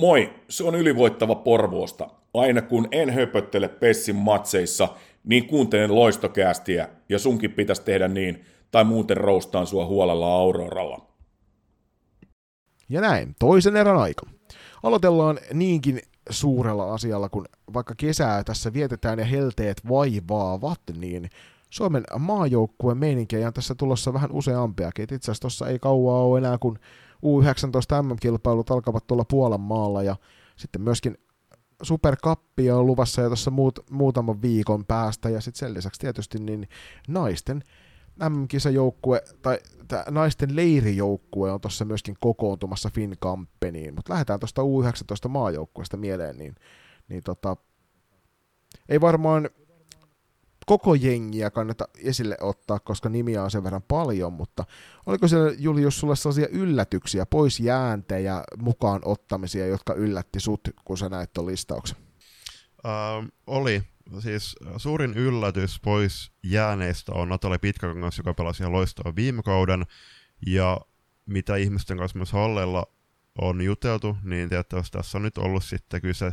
[0.00, 2.08] Moi, se on ylivoittava Porvoosta.
[2.34, 4.88] Aina kun en höpöttele Pessin matseissa,
[5.24, 11.06] niin kuuntelen loistokäästiä ja sunkin pitäisi tehdä niin– tai muuten roustaan sua huolella Auroralla.
[12.88, 14.26] Ja näin, toisen erän aika.
[14.82, 21.30] Aloitellaan niinkin suurella asialla, kun vaikka kesää tässä vietetään ja helteet vaivaavat, niin
[21.70, 25.02] Suomen maajoukkueen meininkejä on tässä tulossa vähän useampiakin.
[25.02, 26.78] Itse asiassa tuossa ei kauaa ole enää, kun
[27.26, 30.16] U19 MM-kilpailut alkavat tuolla Puolan maalla ja
[30.56, 31.18] sitten myöskin
[31.82, 36.68] Superkappi on luvassa jo tuossa muut, muutaman viikon päästä ja sitten sen lisäksi tietysti niin
[37.08, 37.62] naisten
[38.28, 39.58] MM-kisajoukkue, tai
[39.88, 46.54] tämä naisten leirijoukkue on tuossa myöskin kokoontumassa Finkampeniin, mutta lähdetään tuosta U19 maajoukkueesta mieleen, niin,
[47.08, 47.56] niin tota,
[48.88, 49.50] ei varmaan
[50.66, 54.64] koko jengiä kannata esille ottaa, koska nimiä on sen verran paljon, mutta
[55.06, 61.08] oliko siellä Julius sulle sellaisia yllätyksiä, pois jääntejä, mukaan ottamisia, jotka yllätti sut, kun sä
[61.08, 61.96] näit tuon listauksen?
[62.84, 63.82] Uh, oli.
[64.18, 69.86] Siis suurin yllätys pois jääneistä on Natalia Pitkäkangas, joka pelasi ihan loistavaa viime kauden,
[70.46, 70.80] ja
[71.26, 72.86] mitä ihmisten kanssa myös Hallella
[73.40, 76.32] on juteltu, niin tietysti tässä on nyt ollut sitten kyse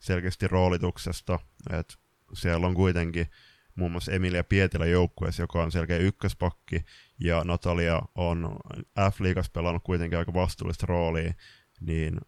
[0.00, 1.38] selkeästi roolituksesta,
[1.70, 1.94] että
[2.32, 3.26] siellä on kuitenkin
[3.74, 6.84] muun muassa Emilia Pietilä joukkueessa, joka on selkeä ykköspakki,
[7.20, 8.56] ja Natalia on
[9.10, 11.34] F-liigassa pelannut kuitenkin aika vastuullista roolia,
[11.80, 12.20] niin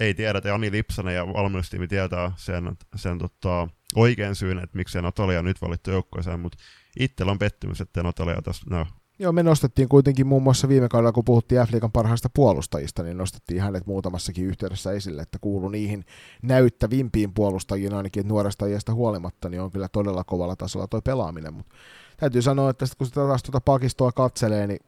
[0.00, 5.02] ei tiedä, että Ani Lipsanen ja valmennustiimi tietää sen, sen tota, oikean syyn, että miksei
[5.02, 6.58] Natalia nyt valittu joukkueeseen, mutta
[7.00, 8.86] itsellä on pettymys, että Natalia tässä, no,
[9.20, 13.60] Joo, me nostettiin kuitenkin muun muassa viime kaudella, kun puhuttiin f parhaista puolustajista, niin nostettiin
[13.60, 16.04] hänet muutamassakin yhteydessä esille, että kuulu niihin
[16.42, 21.74] näyttävimpiin puolustajiin ainakin, nuoresta iästä huolimatta, niin on kyllä todella kovalla tasolla toi pelaaminen, mutta
[22.16, 24.80] täytyy sanoa, että kun sitä taas tuota pakistoa katselee, niin,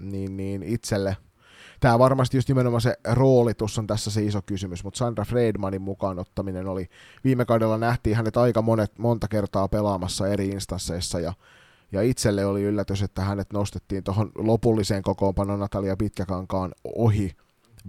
[0.00, 1.16] niin, niin itselle
[1.80, 6.18] Tämä varmasti just nimenomaan se roolitus on tässä se iso kysymys, mutta Sandra Freedmanin mukaan
[6.18, 6.88] ottaminen oli,
[7.24, 11.32] viime kaudella nähtiin hänet aika monet, monta kertaa pelaamassa eri instansseissa ja
[11.92, 17.36] ja itselle oli yllätys, että hänet nostettiin tuohon lopulliseen kokoonpanoon Natalia Pitkäkankaan ohi,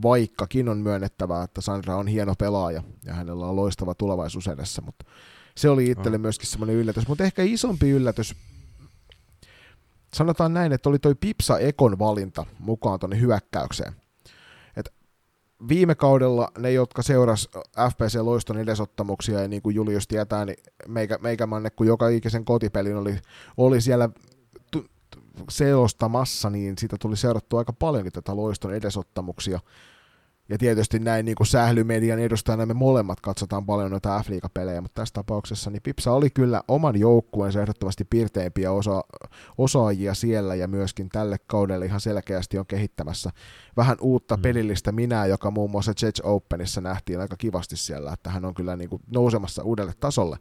[0.02, 5.06] vaikkakin on myönnettävää, että Sandra on hieno pelaaja ja hänellä on loistava tulevaisuus edessä, mutta
[5.56, 6.22] se oli itselle oh.
[6.22, 8.36] myöskin semmoinen yllätys, mutta ehkä isompi yllätys,
[10.14, 13.94] sanotaan näin, että oli toi Pipsa Ekon valinta mukaan tuonne hyökkäykseen
[15.68, 17.50] viime kaudella ne, jotka seuras
[17.92, 20.58] FPC Loiston edesottamuksia, ja niin kuin Julius tietää, niin
[20.88, 23.18] meikä, meikämanne, kun joka ikisen kotipelin oli,
[23.58, 24.10] oli siellä
[25.50, 29.60] seostamassa, niin siitä tuli seurattua aika paljonkin tätä Loiston edesottamuksia.
[30.50, 35.02] Ja tietysti näin niin kuin sählymedian edustajana me molemmat katsotaan paljon noita f pelejä mutta
[35.02, 39.04] tässä tapauksessa niin Pipsa oli kyllä oman joukkueensa ehdottomasti piirteimpiä osa,
[39.58, 43.30] osaajia siellä ja myöskin tälle kaudelle ihan selkeästi on kehittämässä
[43.78, 44.42] vähän uutta mm.
[44.42, 48.76] pelillistä minää, joka muun muassa Judge Openissa nähtiin aika kivasti siellä, että hän on kyllä
[48.76, 50.38] niin kuin nousemassa uudelle tasolle.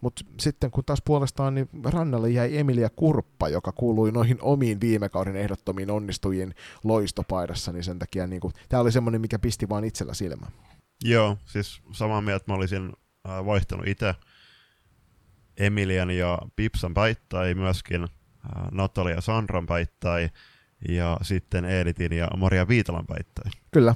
[0.00, 5.08] Mutta sitten kun taas puolestaan niin rannalle jäi Emilia Kurppa, joka kuului noihin omiin viime
[5.08, 10.14] kauden ehdottomiin onnistujiin loistopaidassa, niin sen takia niin tämä oli semmoinen, mikä pisti vaan itsellä
[10.14, 10.52] silmään.
[11.04, 12.92] Joo, siis samaa mieltä mä olisin
[13.28, 14.14] äh, vaihtanut itse
[15.56, 18.08] Emilian ja Pipsan päittäin, myöskin äh,
[18.72, 20.30] Natalia Sandran päittäin,
[20.88, 23.52] ja sitten Eeditin ja Maria Viitalan päittäin.
[23.70, 23.94] Kyllä,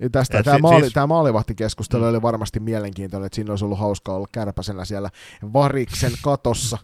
[0.00, 0.92] ja tästä tämä, si- maali, siis...
[0.92, 2.08] tämä maalivahtikeskustelu mm.
[2.08, 5.10] oli varmasti mielenkiintoinen, että siinä olisi ollut hauskaa olla kärpäsenä siellä
[5.52, 6.78] variksen katossa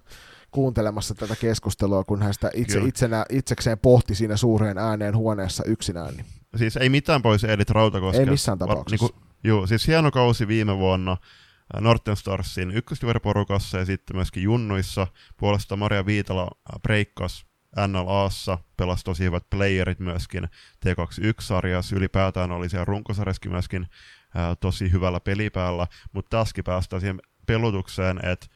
[0.50, 6.14] kuuntelemassa tätä keskustelua, kun hän sitä itse, itsenä, itsekseen pohti siinä suureen ääneen huoneessa yksinään.
[6.14, 6.26] Niin.
[6.56, 8.22] Siis ei mitään pois Edith Rautakoskesta.
[8.22, 9.04] Ei missään tapauksessa.
[9.04, 14.16] Var, niin kuin, juu, siis hieno kausi viime vuonna äh, Norten Starsin ykköstiverporukassa ja sitten
[14.16, 15.06] myöskin junnuissa.
[15.36, 17.49] Puolesta Maria Viitala äh, breikkasi
[17.86, 20.48] NLAssa, pelasi tosi hyvät playerit myöskin
[20.86, 23.86] T21-sarjassa, ylipäätään oli siellä runkosarjassakin myöskin
[24.34, 28.46] ää, tosi hyvällä pelipäällä, mutta tässäkin päästään siihen pelutukseen, että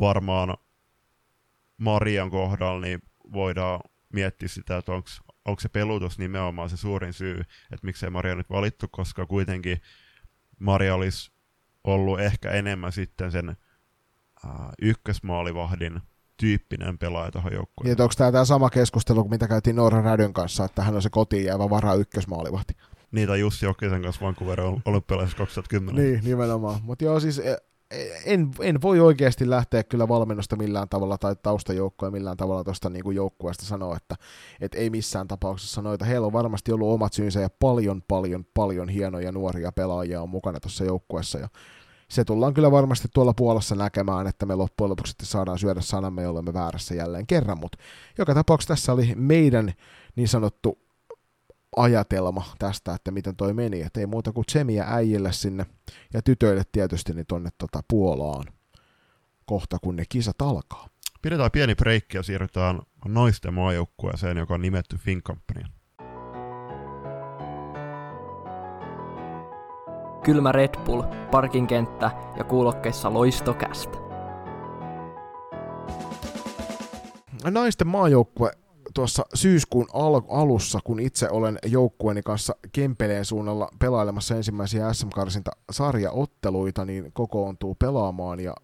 [0.00, 0.56] varmaan
[1.76, 3.80] Marian kohdalla niin voidaan
[4.12, 4.92] miettiä sitä, että
[5.44, 9.80] onko se pelutus nimenomaan se suurin syy, että miksei Maria nyt valittu, koska kuitenkin
[10.58, 11.32] Maria olisi
[11.84, 16.00] ollut ehkä enemmän sitten sen ää, ykkösmaalivahdin
[16.40, 17.96] tyyppinen pelaaja tuohon joukkueeseen.
[17.96, 21.02] Niin, onko tämä tämä sama keskustelu kuin mitä käytiin Noora Rädyn kanssa, että hän on
[21.02, 22.74] se kotiin jäävä vara ykkösmaalivahti?
[23.12, 26.04] Niitä Jussi Jokisen kanssa Vancouverin olympialaisissa 2010.
[26.04, 26.80] niin, nimenomaan.
[26.82, 27.56] Mutta joo, siis e,
[27.90, 32.90] e, en, en voi oikeasti lähteä kyllä valmennusta millään tavalla tai taustajoukkoja millään tavalla tuosta
[32.90, 34.16] niin joukkueesta sanoa, että
[34.60, 36.04] et ei missään tapauksessa noita.
[36.04, 40.60] Heillä on varmasti ollut omat syynsä ja paljon, paljon, paljon hienoja nuoria pelaajia on mukana
[40.60, 41.48] tuossa joukkueessa ja
[42.10, 46.44] se tullaan kyllä varmasti tuolla puolessa näkemään, että me loppujen lopuksi saadaan syödä sanamme, jolloin
[46.44, 47.78] me väärässä jälleen kerran, mutta
[48.18, 49.72] joka tapauksessa tässä oli meidän
[50.16, 50.78] niin sanottu
[51.76, 55.66] ajatelma tästä, että miten toi meni, että ei muuta kuin tsemiä äijille sinne
[56.14, 58.44] ja tytöille tietysti niin tonne tota Puolaan
[59.46, 60.88] kohta, kun ne kisat alkaa.
[61.22, 65.70] Pidetään pieni breikki ja siirrytään naisten maajoukkueeseen, joka on nimetty Finkampanjan.
[70.24, 73.98] Kylmä Red Bull, parkinkenttä ja kuulokkeissa loistokästä.
[77.50, 78.50] Naisten maajoukkue
[78.94, 86.84] tuossa syyskuun al- alussa, kun itse olen joukkueeni kanssa Kempeleen suunnalla pelailemassa ensimmäisiä SM-karsinta sarjaotteluita,
[86.84, 88.54] niin kokoontuu pelaamaan ja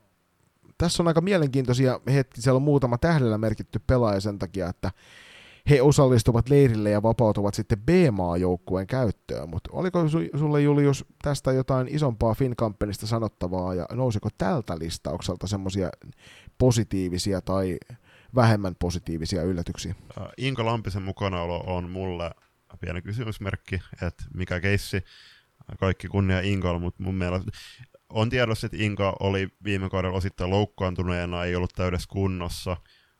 [0.78, 4.90] tässä on aika mielenkiintoisia hetki, siellä on muutama tähdellä merkitty pelaaja sen takia, että
[5.70, 9.50] he osallistuvat leirille ja vapautuvat sitten B-maajoukkueen käyttöön.
[9.50, 15.90] Mutta oliko su- sulle Julius tästä jotain isompaa Finkampenista sanottavaa ja nousiko tältä listaukselta semmoisia
[16.58, 17.76] positiivisia tai
[18.34, 19.94] vähemmän positiivisia yllätyksiä?
[20.36, 22.30] Inka Lampisen mukanaolo on mulle
[22.80, 25.04] pieni kysymysmerkki, että mikä keissi,
[25.80, 27.50] kaikki kunnia Inkalle, mutta mun mielestä
[28.10, 32.76] on tiedossa, että Inka oli viime kaudella osittain loukkaantuneena, ei ollut täydessä kunnossa,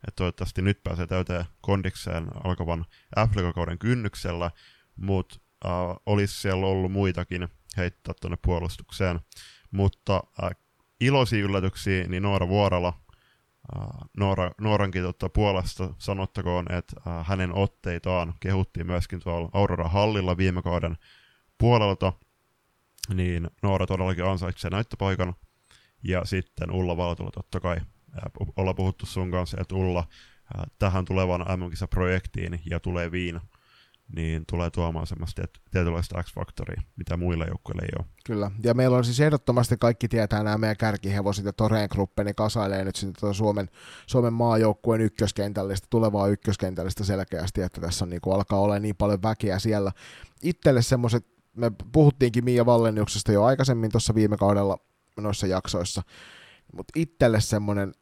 [0.09, 2.87] että toivottavasti nyt pääsee täyteen kondikseen alkavan
[3.29, 3.33] f
[3.79, 4.51] kynnyksellä,
[4.97, 5.37] mutta
[5.67, 5.73] äh,
[6.07, 9.21] olisi siellä ollut muitakin heittää tuonne puolustukseen.
[9.71, 10.51] Mutta äh,
[11.01, 13.01] iloisia yllätyksiä, niin Noora Vuorala,
[13.77, 20.37] äh, Noora, Noorankin totta, puolesta sanottakoon, että äh, hänen otteitaan kehuttiin myöskin tuolla Aurora Hallilla
[20.37, 20.97] viime kauden
[21.59, 22.13] puolelta,
[23.15, 25.35] niin Noora todellakin ansaitsee näyttöpaikan.
[26.03, 27.77] Ja sitten Ulla Valtola totta kai.
[28.57, 29.99] Ollaan puhuttu sun kanssa, että Ulla
[30.59, 33.41] äh, tähän tulevan mm projektiin ja tulee viin,
[34.17, 38.07] niin tulee tuomaan semmoista tietynlaista X-faktoria, mitä muilla joukkueilla ei ole.
[38.27, 42.35] Kyllä, ja meillä on siis ehdottomasti kaikki tietää nämä meidän kärkihevosit ja Toreen Gruppe, niin
[42.35, 43.69] kasailee nyt sitten tuota Suomen,
[44.07, 49.23] Suomen maajoukkueen ykköskentällistä, tulevaa ykköskentällistä selkeästi, että tässä on, niin kuin, alkaa olla niin paljon
[49.23, 49.93] väkeä siellä.
[50.43, 54.79] Itselle semmoiset me puhuttiinkin Mia Vallenjuksesta jo aikaisemmin tuossa viime kaudella
[55.17, 56.03] noissa jaksoissa,
[56.73, 57.93] mutta itselle semmoinen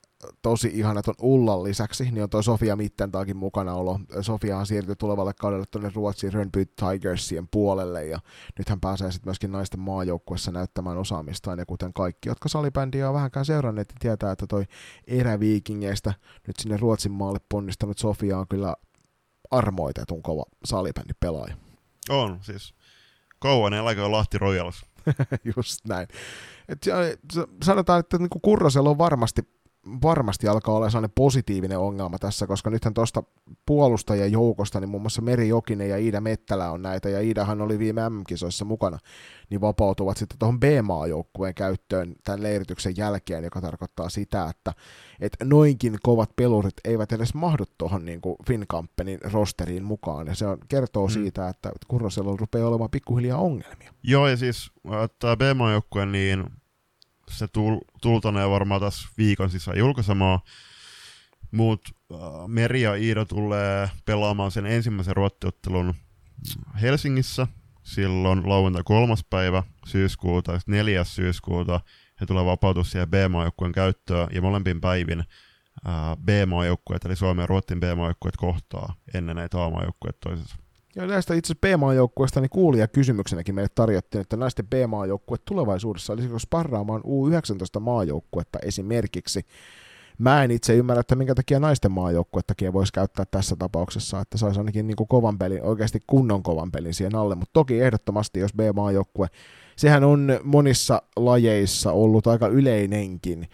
[0.43, 4.01] tosi ihana ton Ullan lisäksi, niin on toi Sofia Mittentaakin mukanaolo.
[4.21, 8.19] Sofiahan siirtyi tulevalle kaudelle tuonne Ruotsin Rönnby Tigersien puolelle, ja
[8.59, 13.15] nyt hän pääsee sitten myöskin naisten maajoukkuessa näyttämään osaamistaan, ja kuten kaikki, jotka salibändiä on
[13.15, 14.65] vähänkään seuranneet, niin tietää, että toi
[15.07, 16.15] eräviikingeistä
[16.47, 18.77] nyt sinne Ruotsin maalle ponnistanut Sofia on kyllä
[19.51, 21.57] armoitetun kova salibändin pelaaja.
[22.09, 22.75] On, siis
[23.39, 24.85] kauan eläkö Lahti Royals.
[25.57, 26.09] Just näin.
[26.69, 26.79] Et
[27.63, 29.43] sanotaan, että niin Kurrosella on varmasti
[30.03, 33.23] varmasti alkaa olla sellainen positiivinen ongelma tässä, koska nythän tuosta
[33.67, 37.79] puolustajien joukosta, niin muun muassa Meri Jokinen ja Iida Mettälä on näitä, ja Iidahan oli
[37.79, 38.99] viime M-kisoissa mukana,
[39.51, 44.73] niin vapautuvat sitten tuohon B-maajoukkueen käyttöön tämän leirityksen jälkeen, joka tarkoittaa sitä, että,
[45.21, 50.59] että noinkin kovat pelurit eivät edes mahdu tuohon niin Finkampenin rosteriin mukaan, ja se on,
[50.69, 51.13] kertoo mm.
[51.13, 53.93] siitä, että Kurrosella rupeaa olemaan pikkuhiljaa ongelmia.
[54.03, 54.73] Joo, ja siis
[55.19, 56.45] tämä B-maajoukkue, niin
[57.31, 60.39] se tul, tultanee varmaan tässä viikon sisään julkaisemaan.
[61.51, 65.95] Mutta äh, Meri ja Iida tulee pelaamaan sen ensimmäisen ruottiottelun
[66.83, 67.47] Helsingissä
[67.83, 71.81] silloin lauantai kolmas päivä syyskuuta, neljäs syyskuuta
[72.21, 77.81] he tulee vapautua siihen B-maajoukkueen käyttöön, ja molempiin päivin äh, B-maajoukkueet, eli Suomen ja Ruotsin
[77.81, 80.57] B-maajoukkueet kohtaa ennen näitä A-maajoukkueet toisensa.
[80.97, 87.03] Ja näistä itse B-maajoukkueesta niin kuulija kysymyksenäkin meille tarjottiin, että naisten B-maajoukkue tulevaisuudessa olisiko sparraamaan
[87.03, 89.47] U19 maajoukkuetta esimerkiksi.
[90.19, 94.61] Mä en itse ymmärrä, että minkä takia naisten maajoukkuettakin voisi käyttää tässä tapauksessa, että saisi
[94.61, 98.55] ainakin niin kuin kovan pelin, oikeasti kunnon kovan pelin siihen alle, mutta toki ehdottomasti, jos
[98.55, 99.29] B-maajoukkue,
[99.77, 103.49] sehän on monissa lajeissa ollut aika yleinenkin,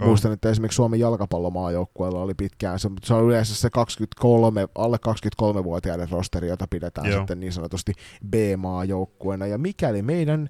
[0.00, 0.06] Oh.
[0.06, 6.10] Muistan, että esimerkiksi Suomen jalkapallomaajoukkueella oli pitkään, se, se on yleensä se 23, alle 23-vuotiaiden
[6.10, 7.18] rosteri, jota pidetään Joo.
[7.18, 7.92] sitten niin sanotusti
[8.30, 9.46] B-maajoukkueena.
[9.46, 10.48] Ja mikäli meidän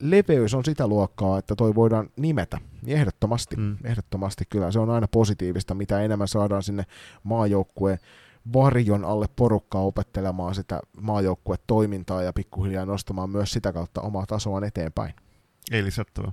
[0.00, 3.76] leveys on sitä luokkaa, että toi voidaan nimetä, niin ehdottomasti, mm.
[3.84, 4.70] ehdottomasti kyllä.
[4.70, 6.84] Se on aina positiivista, mitä enemmän saadaan sinne
[7.22, 7.98] maajoukkueen
[8.52, 15.14] varjon alle porukkaa opettelemaan sitä maajoukkuetoimintaa ja pikkuhiljaa nostamaan myös sitä kautta omaa tasoaan eteenpäin.
[15.70, 16.32] Ei lisättävä.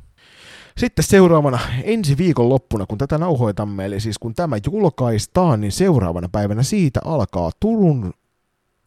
[0.77, 6.29] Sitten seuraavana ensi viikon loppuna, kun tätä nauhoitamme, eli siis kun tämä julkaistaan, niin seuraavana
[6.29, 8.13] päivänä siitä alkaa Turun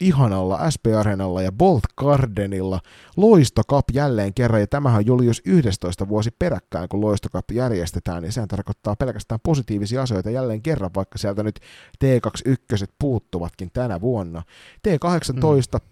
[0.01, 2.81] ihanalla SP Arenalla ja Bolt Gardenilla
[3.17, 8.23] Loisto Cup jälleen kerran, ja tämähän on Julius 11 vuosi peräkkäin, kun Loisto Cup järjestetään,
[8.23, 11.61] niin sehän tarkoittaa pelkästään positiivisia asioita jälleen kerran, vaikka sieltä nyt
[12.05, 14.43] T21 puuttuvatkin tänä vuonna.
[14.89, 15.41] T18, mm.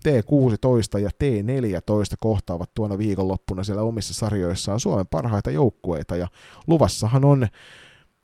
[0.09, 6.29] T16 ja T14 kohtaavat tuona viikonloppuna siellä omissa sarjoissaan Suomen parhaita joukkueita, ja
[6.67, 7.49] luvassahan on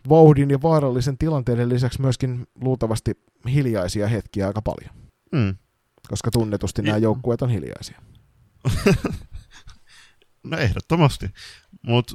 [0.08, 3.18] vauhdin ja vaarallisen tilanteiden lisäksi myöskin luultavasti
[3.54, 4.90] hiljaisia hetkiä aika paljon.
[5.32, 5.56] Mm
[6.08, 8.02] koska tunnetusti nämä joukkueet on hiljaisia.
[10.50, 11.30] no ehdottomasti,
[11.82, 12.14] mutta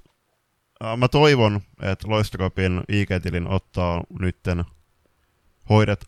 [0.98, 4.64] mä toivon, että Loistokopin IG-tilin ottaa nytten
[5.70, 6.06] hoidet,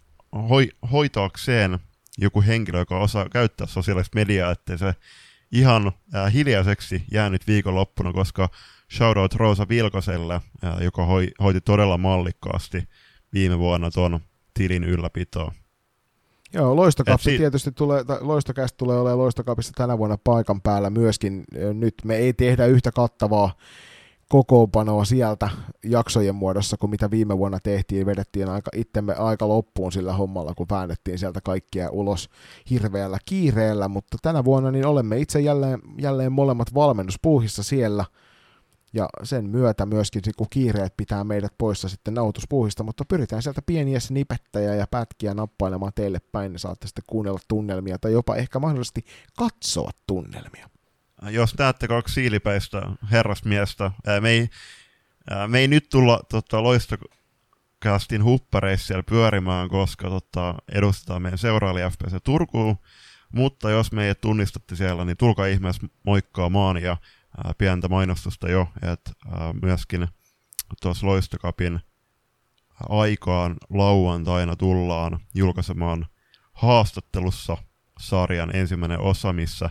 [0.50, 1.80] hoi, hoitaakseen
[2.18, 4.96] joku henkilö, joka osaa käyttää sosiaalista mediaa, ettei se
[5.52, 8.50] ihan äh, hiljaiseksi jäänyt viikonloppuna, koska
[8.98, 12.90] shoutout Roosa Vilkoselle, äh, joka hoi, hoiti todella mallikkaasti
[13.34, 14.20] viime vuonna tuon
[14.54, 15.54] tilin ylläpitoa.
[16.54, 21.44] Joo, loistokapsi si- tietysti tulee, loistokästä tulee olemaan loistokapissa tänä vuonna paikan päällä myöskin.
[21.74, 23.54] Nyt me ei tehdä yhtä kattavaa
[24.30, 25.50] kokoonpanoa sieltä
[25.84, 28.06] jaksojen muodossa, kuin mitä viime vuonna tehtiin.
[28.06, 32.30] Vedettiin aika, itsemme aika loppuun sillä hommalla, kun väännettiin sieltä kaikkia ulos
[32.70, 38.06] hirveällä kiireellä, mutta tänä vuonna niin olemme itse jälleen, jälleen molemmat valmennuspuuhissa siellä,
[38.94, 44.00] ja sen myötä myöskin, kun kiireet pitää meidät poissa sitten nautuspuuhista, mutta pyritään sieltä pieniä
[44.10, 49.06] nipettäjä ja pätkiä nappailemaan teille päin, niin saatte sitten kuunnella tunnelmia tai jopa ehkä mahdollisesti
[49.38, 50.70] katsoa tunnelmia.
[51.30, 52.82] Jos näette kaksi siilipäistä
[53.12, 54.50] herrasmiestä, ää, me, ei,
[55.30, 61.82] ää, me ei nyt tulla tota, loistokastin huppareissa siellä pyörimään, koska tota, edustetaan meidän seuraali
[61.82, 62.78] FPC Turkuun,
[63.32, 66.98] mutta jos meidät tunnistatte siellä, niin tulkaa ihmeessä moikkaamaan ja
[67.58, 69.12] pientä mainostusta jo, että
[69.62, 70.08] myöskin
[70.82, 71.80] tuossa loistokapin
[72.90, 76.06] aikaan lauantaina tullaan julkaisemaan
[76.54, 77.58] haastattelussa
[78.00, 79.70] sarjan ensimmäinen osa, missä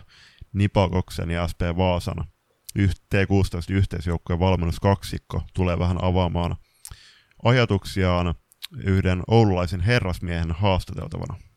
[0.53, 2.25] Nipakoksen ja SP Vaasan
[2.79, 6.55] T16 yhteisjoukkojen valmennuskaksikko tulee vähän avaamaan
[7.43, 8.35] ajatuksiaan
[8.77, 11.50] yhden oululaisen herrasmiehen haastateltavana.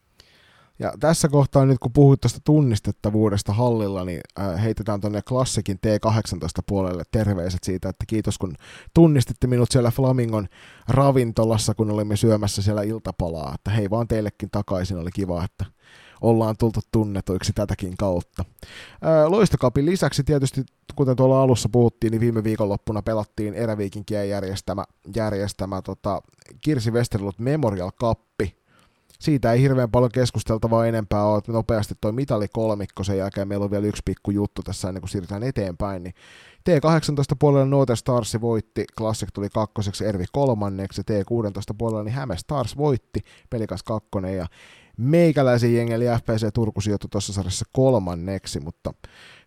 [0.79, 6.63] Ja tässä kohtaa nyt kun puhuit tuosta tunnistettavuudesta hallilla, niin äh, heitetään tuonne klassikin T18
[6.67, 8.55] puolelle terveiset siitä, että kiitos kun
[8.95, 10.47] tunnistitte minut siellä Flamingon
[10.89, 15.65] ravintolassa, kun olimme syömässä siellä iltapalaa, että hei vaan teillekin takaisin, oli kiva, että
[16.21, 18.45] ollaan tultu tunnetuiksi tätäkin kautta.
[19.29, 20.65] Loistokapin lisäksi tietysti,
[20.95, 24.85] kuten tuolla alussa puhuttiin, niin viime viikonloppuna pelattiin Eräviikinkien järjestämä,
[25.17, 26.23] järjestämä tota,
[26.61, 28.64] Kirsi Westerlut Memorial Kappi.
[29.21, 33.65] Siitä ei hirveän paljon keskusteltavaa enempää ole, että nopeasti toi mitali kolmikko, sen jälkeen meillä
[33.65, 36.15] on vielä yksi pikku juttu tässä ennen kuin siirrytään eteenpäin, niin
[36.71, 42.77] T18 puolella Note Stars voitti, Classic tuli kakkoseksi, Ervi kolmanneksi, T16 puolella niin Häme Stars
[42.77, 44.47] voitti, Pelikas kakkonen ja
[44.97, 48.95] meikäläisen jengi, eli FPC Turku sijoittui tuossa sarjassa kolmanneksi, mutta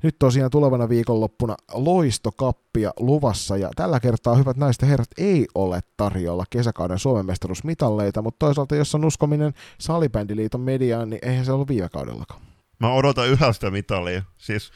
[0.03, 5.79] nyt tosiaan tulevana viikonloppuna loistokappia luvassa, ja tällä kertaa, hyvät naiset ja herrat, ei ole
[5.97, 11.67] tarjolla kesäkauden Suomen mestaruusmitalleita, mutta toisaalta, jos on uskominen Salibändiliiton mediaan, niin eihän se ollut
[11.67, 12.41] viime kaudellakaan.
[12.79, 14.71] Mä odotan yhä sitä mitalia, siis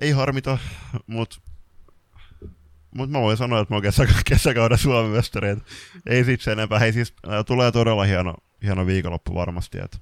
[0.00, 0.58] ei harmita,
[1.06, 1.36] mutta
[2.96, 5.56] mutta mä voin sanoa, että mä oon kesä, kesäkauden Suomen mestari.
[6.06, 6.78] Ei sit se enempää.
[6.78, 9.98] Hei siis äh, tulee todella hieno, hieno viikonloppu varmasti, että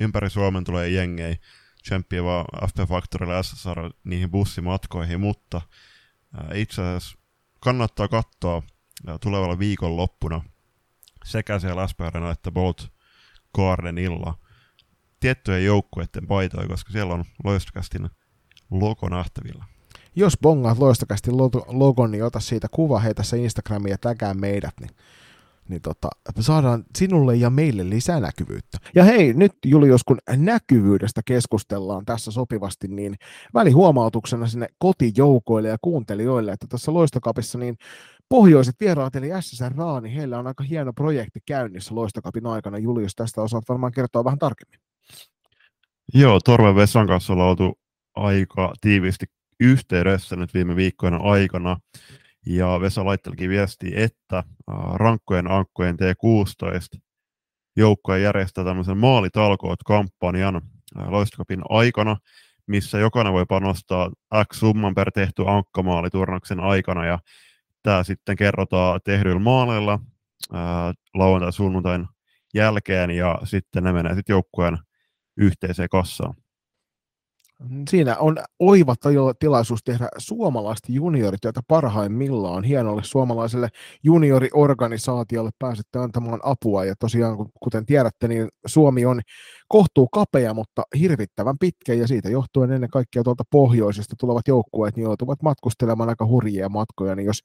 [0.00, 1.36] ympäri Suomen tulee jengei
[1.82, 7.18] tsemppiä vaan FP Factorille SSR niihin bussimatkoihin, mutta äh, itse asiassa
[7.60, 8.62] kannattaa katsoa
[9.08, 10.40] äh, tulevalla viikonloppuna
[11.24, 12.92] sekä siellä SPRn että Bolt
[13.54, 14.38] Gardenilla
[15.20, 18.10] tiettyjen joukkueiden paitoja, koska siellä on loistokästin
[18.70, 19.64] logo nähtävillä
[20.18, 21.30] jos bongaat loistakästi
[21.66, 24.90] logon, niin ota siitä kuva, heitä se Instagramiin ja tägää meidät, niin,
[25.68, 26.08] niin tota,
[26.40, 28.78] saadaan sinulle ja meille lisää näkyvyyttä.
[28.94, 33.14] Ja hei, nyt Julius, kun näkyvyydestä keskustellaan tässä sopivasti, niin
[33.54, 37.76] välihuomautuksena sinne kotijoukoille ja kuuntelijoille, että tässä loistokapissa niin
[38.28, 42.78] pohjoiset vieraat, eli SSR Raani, heillä on aika hieno projekti käynnissä loistokapin aikana.
[42.78, 44.80] Julius, tästä osaat varmaan kertoa vähän tarkemmin.
[46.14, 47.78] Joo, Torven Vessan kanssa ollaan oltu
[48.14, 49.26] aika tiiviisti
[49.60, 51.76] yhteydessä nyt viime viikkoina aikana.
[52.46, 54.44] Ja Vesa laittelikin viesti, että
[54.94, 57.00] rankkojen ankkojen T16
[57.76, 60.60] joukkoja järjestää tämmöisen maalitalkoot-kampanjan
[60.94, 62.16] loistokapin aikana,
[62.66, 64.10] missä jokainen voi panostaa
[64.52, 67.18] X summan per tehty ankkamaaliturnaksen aikana, ja
[67.82, 69.98] tämä sitten kerrotaan tehdyillä maaleilla
[71.14, 72.06] lauantai sunnuntain
[72.54, 74.78] jälkeen, ja sitten ne menee sitten joukkueen
[75.36, 76.34] yhteiseen kassaan.
[77.90, 78.94] Siinä on oiva
[79.38, 82.64] tilaisuus tehdä suomalaista juniorityötä parhaimmillaan.
[82.64, 83.68] Hienolle suomalaiselle
[84.04, 86.84] junioriorganisaatiolle pääsette antamaan apua.
[86.84, 89.20] Ja tosiaan, kuten tiedätte, niin Suomi on
[89.68, 91.94] kohtuu kapea, mutta hirvittävän pitkä.
[91.94, 97.14] Ja siitä johtuen ennen kaikkea tuolta pohjoisesta tulevat joukkueet niin joutuvat matkustelemaan aika hurjia matkoja.
[97.14, 97.40] Niin jos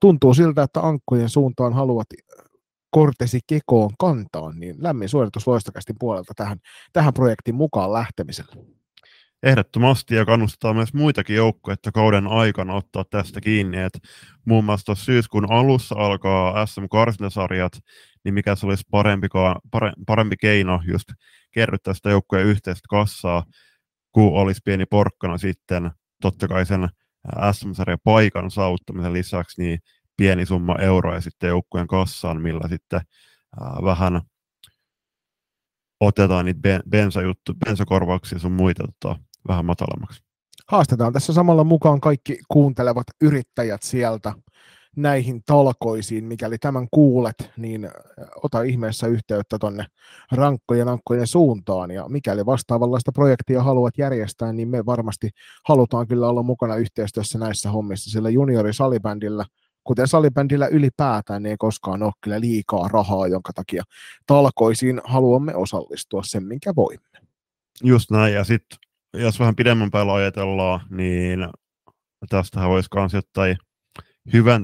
[0.00, 2.06] tuntuu siltä, että ankkojen suuntaan haluat
[2.90, 6.58] kortesi kekoon kantaa, niin lämmin suoritus loistokästi puolelta tähän,
[6.92, 8.83] tähän projektiin mukaan lähtemiselle
[9.44, 13.98] ehdottomasti ja kannustaa myös muitakin joukkoja kauden aikana ottaa tästä kiinni, että
[14.44, 17.72] muun muassa tuossa syyskuun alussa alkaa SM Karsintasarjat,
[18.24, 19.28] niin mikä se olisi parempi,
[19.70, 21.08] pare, parempi keino just
[21.50, 23.44] kerryttää sitä joukkojen yhteistä kassaa,
[24.12, 25.90] kun olisi pieni porkkana sitten
[26.20, 26.88] totta kai sen
[27.52, 29.78] SM-sarjan paikan saavuttamisen lisäksi niin
[30.16, 33.00] pieni summa euroja sitten joukkueen kassaan, millä sitten
[33.62, 34.20] äh, vähän
[36.00, 40.22] otetaan niitä bensajuttu, bensakorvauksia sun muita tota, vähän matalammaksi.
[40.68, 44.32] Haastetaan tässä samalla mukaan kaikki kuuntelevat yrittäjät sieltä
[44.96, 46.24] näihin talkoisiin.
[46.24, 47.90] Mikäli tämän kuulet, niin
[48.42, 49.86] ota ihmeessä yhteyttä tonne
[50.32, 51.90] rankkojen ankkojen suuntaan.
[51.90, 55.30] Ja mikäli vastaavanlaista projektia haluat järjestää, niin me varmasti
[55.68, 59.44] halutaan kyllä olla mukana yhteistyössä näissä hommissa, sillä juniorisalibändillä–
[59.84, 63.82] kuten salibändillä ylipäätään, niin ei koskaan ole kyllä liikaa rahaa, jonka takia
[64.26, 67.18] talkoisiin haluamme osallistua sen, minkä voimme.
[67.82, 68.78] Just näin, ja sitten
[69.14, 71.48] jos vähän pidemmän päällä ajatellaan, niin
[72.28, 73.56] tästähän voisi myös jotain
[74.32, 74.62] hyvän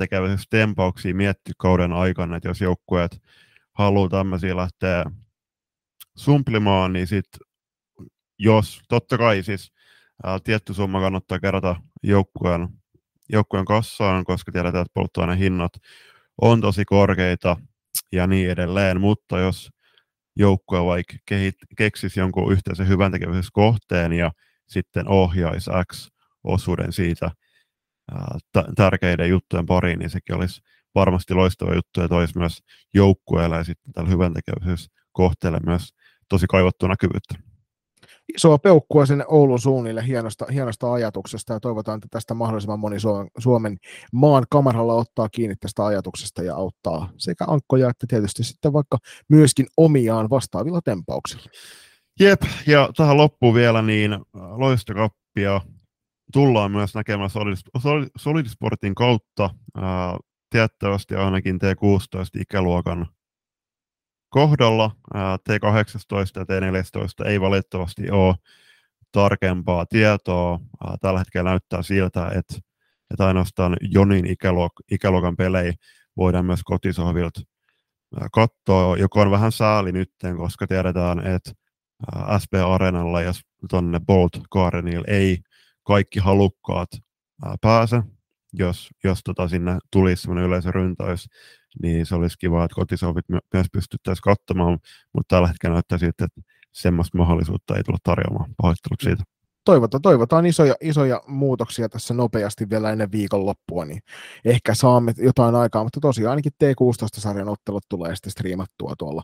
[0.50, 3.22] tempauksia miettiä kauden aikana, että jos joukkueet
[3.72, 5.04] haluaa tämmöisiä lähteä
[6.16, 7.40] sumplimaan, niin sitten
[8.38, 9.72] jos, totta kai siis
[10.24, 12.68] ää, tietty summa kannattaa kerätä joukkueen
[13.32, 15.72] joukkueen kassaan, koska tiedetään, että polttoainehinnat
[16.42, 17.56] on tosi korkeita
[18.12, 19.70] ja niin edelleen, mutta jos
[20.40, 21.16] joukkue vaikka
[21.76, 23.12] keksisi jonkun yhteisen hyvän
[23.52, 24.32] kohteen ja
[24.68, 26.08] sitten ohjaisi X
[26.44, 27.30] osuuden siitä
[28.76, 30.60] tärkeiden juttujen pariin, niin sekin olisi
[30.94, 32.58] varmasti loistava juttu ja toisi myös
[32.94, 34.32] joukkueelle ja sitten tällä hyvän
[35.12, 35.94] kohteelle myös
[36.28, 37.49] tosi kaivattua näkyvyyttä
[38.36, 43.28] isoa peukkua sinne Oulun suunnille hienosta, hienosta ajatuksesta ja toivotaan, että tästä mahdollisimman moni Suomen,
[43.38, 43.76] Suomen
[44.12, 49.66] maan kamaralla ottaa kiinni tästä ajatuksesta ja auttaa sekä ankkoja että tietysti sitten vaikka myöskin
[49.76, 51.44] omiaan vastaavilla tempauksilla.
[52.20, 55.60] Jep, ja tähän loppuun vielä niin äh, loistokappia
[56.32, 57.30] tullaan myös näkemään
[58.16, 59.50] Solidisportin kautta.
[59.74, 60.16] Ää, äh,
[60.50, 63.06] tiettävästi ainakin T16 ikäluokan
[64.30, 64.90] kohdalla.
[65.14, 68.34] T18 ja T14 ei valitettavasti ole
[69.12, 70.60] tarkempaa tietoa.
[71.00, 72.54] Tällä hetkellä näyttää siltä, että,
[73.10, 75.72] että ainoastaan Jonin ikäluok- ikäluokan pelejä
[76.16, 77.40] voidaan myös kotisohvilta
[78.32, 81.52] katsoa, joka on vähän sääli nyt, koska tiedetään, että
[82.42, 83.32] SP Arenalla ja
[83.70, 85.38] tuonne Bolt Gardenille ei
[85.86, 86.90] kaikki halukkaat
[87.60, 88.02] pääse,
[88.52, 91.28] jos, jos tota sinne tulisi sellainen yleisöryntäys
[91.82, 94.78] niin se olisi kiva, että kotisovit myös pystyttäisiin katsomaan,
[95.14, 96.40] mutta tällä hetkellä näyttää siltä, että
[96.72, 98.54] semmoista mahdollisuutta ei tule tarjoamaan.
[98.62, 99.39] Pahoittelut siitä.
[99.70, 104.00] Toivotaan, toivotaan isoja, isoja muutoksia tässä nopeasti vielä ennen viikonloppua, niin
[104.44, 109.22] ehkä saamme jotain aikaa, mutta tosiaan ainakin T16-sarjan ottelut tulee sitten striimattua tuolla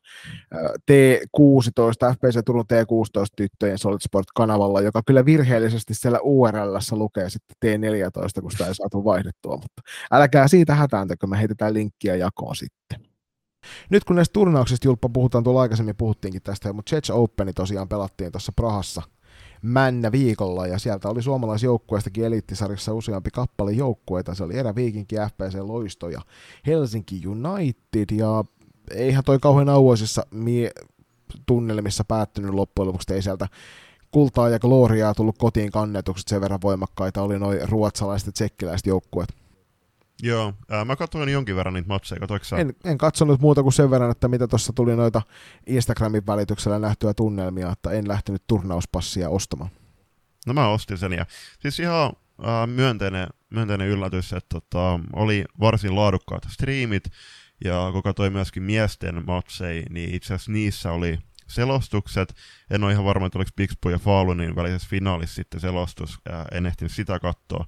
[0.90, 8.42] T16, FPC Turun T16 tyttöjen Solid Sport-kanavalla, joka kyllä virheellisesti siellä URL lukee sitten T14,
[8.42, 9.82] kun sitä ei saatu vaihdettua, mutta
[10.12, 13.11] älkää siitä hätääntäkö, me heitetään linkkiä jakoon sitten.
[13.90, 18.32] Nyt kun näistä turnauksista Julppa puhutaan, tuolla aikaisemmin puhuttiinkin tästä, mutta Jets Openi tosiaan pelattiin
[18.32, 19.03] tuossa Prahassa–
[19.63, 24.35] männä viikolla, ja sieltä oli suomalaisjoukkueestakin eliittisarjassa useampi kappale joukkueita.
[24.35, 26.21] Se oli Eräviikinki, FPC Loisto ja
[26.67, 28.45] Helsinki United, ja
[28.91, 30.73] eihän toi kauhean auoisissa mie-
[31.47, 33.49] tunnelmissa päättynyt loppujen lopuksi, ei sieltä
[34.11, 39.45] kultaa ja gloriaa tullut kotiin kannetukset sen verran voimakkaita oli noin ruotsalaiset ja tsekkiläiset joukkueet.
[40.23, 43.91] Joo, ää, mä katsoin jonkin verran niitä matseja, katsoitko en, en katsonut muuta kuin sen
[43.91, 45.23] verran, että mitä tuossa tuli noita
[45.67, 49.71] Instagramin välityksellä nähtyä tunnelmia, että en lähtenyt turnauspassia ostamaan.
[50.47, 51.27] No mä ostin sen ja
[51.59, 52.12] siis ihan
[52.43, 57.05] ää, myönteinen, myönteinen yllätys, että tota, oli varsin laadukkaat striimit
[57.64, 62.35] ja kun katsoi myöskin miesten matseja, niin itse asiassa niissä oli selostukset.
[62.71, 66.67] En ole ihan varma, että oliko Pixbo ja Falunin välisessä finaalissa sitten selostus, ää, en
[66.67, 67.67] ehtinyt sitä katsoa.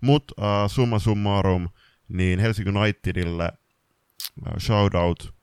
[0.00, 1.68] Mutta summa summarum,
[2.08, 5.34] niin Helsinki Unitedille äh, shoutout,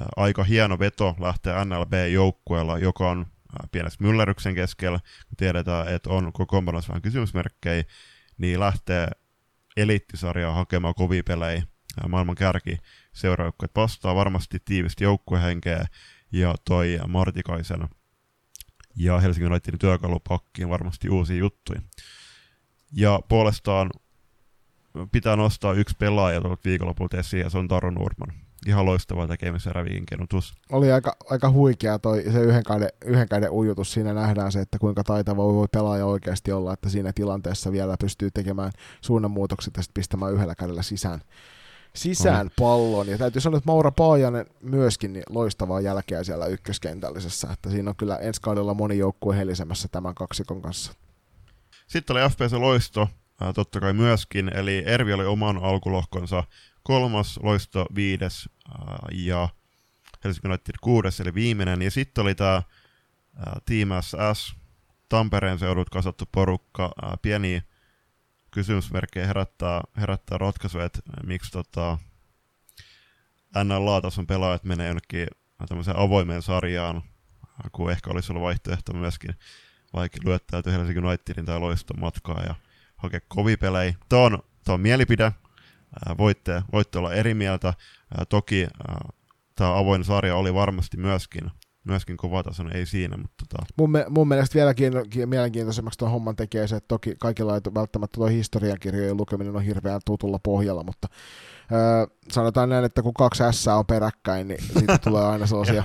[0.00, 6.10] äh, aika hieno veto lähteä NLB-joukkueella, joka on äh, pienessä myllerryksen keskellä, kun tiedetään, että
[6.10, 7.84] on kokoonpanossa vähän kysymysmerkkejä,
[8.38, 9.08] niin lähtee
[9.76, 11.62] eliittisarjaa hakemaan kovia pelejä,
[12.08, 12.78] maailman kärki
[13.12, 15.86] seuraajukkuet vastaa varmasti tiivisti joukkuehenkeä,
[16.32, 17.88] ja toi Martikaisen
[18.96, 21.80] ja Helsingin Unitedin työkalupakkiin varmasti uusia juttuja.
[22.92, 23.90] Ja puolestaan
[25.12, 28.32] pitää nostaa yksi pelaaja tuolta viikonlopulta esiin, ja se on Taro Nurman.
[28.66, 29.72] Ihan loistava tekemisen
[30.08, 30.54] kenutus.
[30.72, 33.92] Oli aika, aika huikea toi, se yhden käden, yhden käden ujutus.
[33.92, 38.30] Siinä nähdään se, että kuinka taitava voi pelaaja oikeasti olla, että siinä tilanteessa vielä pystyy
[38.30, 41.20] tekemään suunnanmuutokset ja sitten pistämään yhdellä kädellä sisään,
[41.94, 43.08] sisään pallon.
[43.08, 47.48] Ja täytyy sanoa, että Maura Paajanen myöskin niin loistavaa jälkeä siellä ykköskentällisessä.
[47.52, 50.92] Että siinä on kyllä ensi kaudella moni joukkue helisemässä tämän kaksikon kanssa.
[51.86, 53.08] Sitten oli FPC Loisto,
[53.40, 56.44] ää, totta kai myöskin, eli Ervi oli oman alkulohkonsa
[56.82, 59.48] kolmas, Loisto viides ää, ja
[60.24, 61.82] Helsinki United kuudes, eli viimeinen.
[61.82, 62.62] Ja sitten oli tämä
[63.66, 64.56] Team SS,
[65.08, 67.62] Tampereen seudut kasattu porukka, ää, pieni
[68.50, 71.98] kysymysmerkkejä herättää, herättää ratkaisu, että miksi tota,
[73.64, 75.26] NLA-tason pelaajat menee jonnekin
[75.68, 77.02] tämmöiseen avoimeen sarjaan,
[77.72, 79.34] kun ehkä olisi ollut vaihtoehto myöskin
[79.94, 82.54] vaikka lyöttäytyy Helsingin Unitedin tai loiston matkaa ja
[82.96, 83.94] hakea kovia pelejä.
[84.08, 85.32] Tämä on, tämä on mielipide.
[86.18, 87.74] voitte, voitte olla eri mieltä.
[88.28, 88.66] Toki
[89.54, 91.50] tämä avoin sarja oli varmasti myöskin
[91.86, 93.16] myöskin kovatasoinen, ei siinä.
[93.16, 93.72] Mutta tota.
[93.78, 94.74] mun, me, mun mielestä vielä
[95.26, 100.00] mielenkiintoisemmaksi tuon homman tekee se, että toki kaikilla ei välttämättä tuo historiankirjojen lukeminen on hirveän
[100.04, 101.08] tutulla pohjalla, mutta
[101.72, 105.84] öö, sanotaan näin, että kun kaksi S on peräkkäin, niin siitä tulee aina sellaisia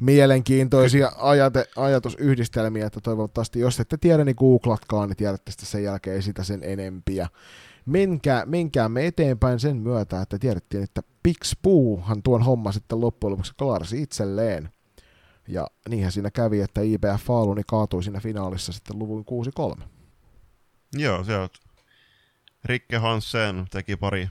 [0.00, 6.22] mielenkiintoisia ajate, ajatusyhdistelmiä, että toivottavasti, jos ette tiedä, niin googlatkaa, niin tiedätte sitten sen jälkeen
[6.22, 7.28] sitä sen enempiä.
[7.86, 14.02] Menkää, menkäämme eteenpäin sen myötä, että tiedettiin, että Pixpuuhan tuon homma sitten loppujen lopuksi klarsi
[14.02, 14.68] itselleen.
[15.48, 19.24] Ja niinhän siinä kävi, että IBF Faluni kaatui siinä finaalissa sitten luvun
[19.78, 19.82] 6-3.
[20.92, 21.48] Joo, se on.
[22.64, 24.28] Rikke Hansen teki pari,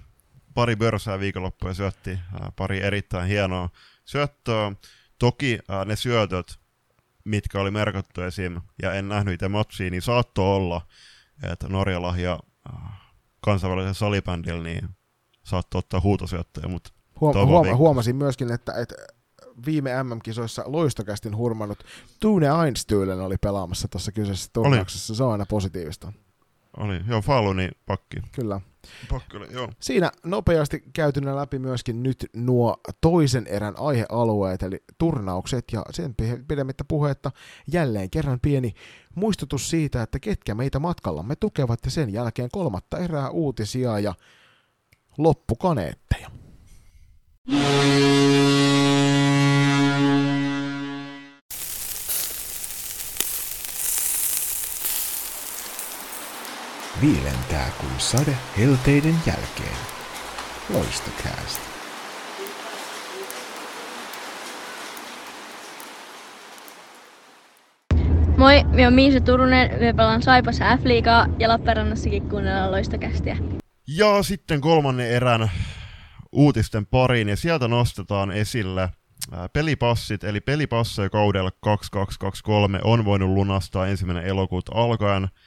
[0.53, 2.19] pari börsää viikonloppuja ja syötti
[2.55, 3.69] pari erittäin hienoa
[4.05, 4.71] syöttöä.
[5.19, 6.59] Toki äh, ne syötöt,
[7.23, 8.61] mitkä oli merkattu esim.
[8.81, 10.81] ja en nähnyt itse matsia, niin saattoi olla,
[11.51, 12.39] että Norjala ja
[12.69, 12.81] äh,
[13.41, 14.89] kansainvälisen salibändillä niin
[15.43, 16.89] saattoi ottaa huutosyöttöjä, mutta
[17.21, 18.95] Huom- huoma- huomasin myöskin, että, että
[19.65, 21.83] viime MM-kisoissa loistokästin hurmannut
[22.19, 25.15] Tune Einstühlen oli pelaamassa tuossa kyseisessä turnauksessa.
[25.15, 26.13] Se on aina positiivista.
[26.77, 28.17] Oli, joo, Faluni pakki.
[28.31, 28.61] Kyllä.
[29.09, 29.69] Pakki oli, joo.
[29.79, 36.15] Siinä nopeasti käytynä läpi myöskin nyt nuo toisen erän aihealueet, eli turnaukset, ja sen
[36.47, 37.31] pidemmittä puhetta
[37.71, 38.73] jälleen kerran pieni
[39.15, 44.13] muistutus siitä, että ketkä meitä matkallamme tukevat, ja sen jälkeen kolmatta erää uutisia ja
[45.17, 46.29] loppukaneetteja.
[57.01, 59.77] Viilentää kuin sade helteiden jälkeen.
[60.73, 61.61] Loistokäästä.
[68.37, 73.37] Moi, minä olen Miisa Turunen, me pelaan Saipassa F-liigaa ja Lappeenrannassakin kuunnellaan loistokästiä.
[73.87, 75.51] Ja sitten kolmannen erän
[76.31, 78.89] uutisten pariin, ja sieltä nostetaan esille
[79.53, 85.27] pelipassit, eli pelipasseja kaudella 2223 on voinut lunastaa ensimmäinen elokuuta alkaen–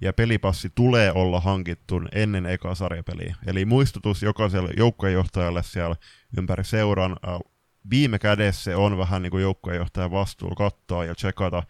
[0.00, 3.36] ja pelipassi tulee olla hankittu ennen eka sarjapeliä.
[3.46, 5.96] Eli muistutus jokaiselle joukkuejohtajalle siellä
[6.38, 7.16] ympäri seuran.
[7.90, 11.62] Viime kädessä on vähän niin kuin joukkuejohtajan vastuulla katsoa ja tsekata,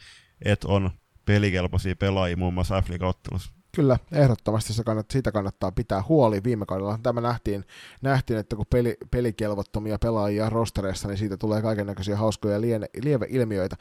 [0.44, 0.90] että on
[1.24, 3.52] pelikelpoisia pelaajia muun muassa f ottelussa.
[3.76, 6.44] Kyllä, ehdottomasti se kannat, siitä kannattaa pitää huoli.
[6.44, 7.64] Viime kaudella tämä nähtiin,
[8.02, 13.76] nähtiin että kun peli, pelikelvottomia pelaajia rostereissa, niin siitä tulee kaiken näköisiä hauskoja liene, lieveilmiöitä.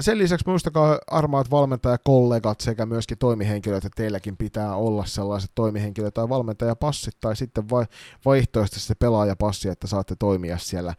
[0.00, 6.28] Sen lisäksi muistakaa armaat valmentajakollegat sekä myöskin toimihenkilöt, että teilläkin pitää olla sellaiset toimihenkilöt tai
[6.28, 7.86] valmentajapassit tai sitten vai,
[8.24, 10.94] vaihtoehtoisesti se pelaajapassi, että saatte toimia siellä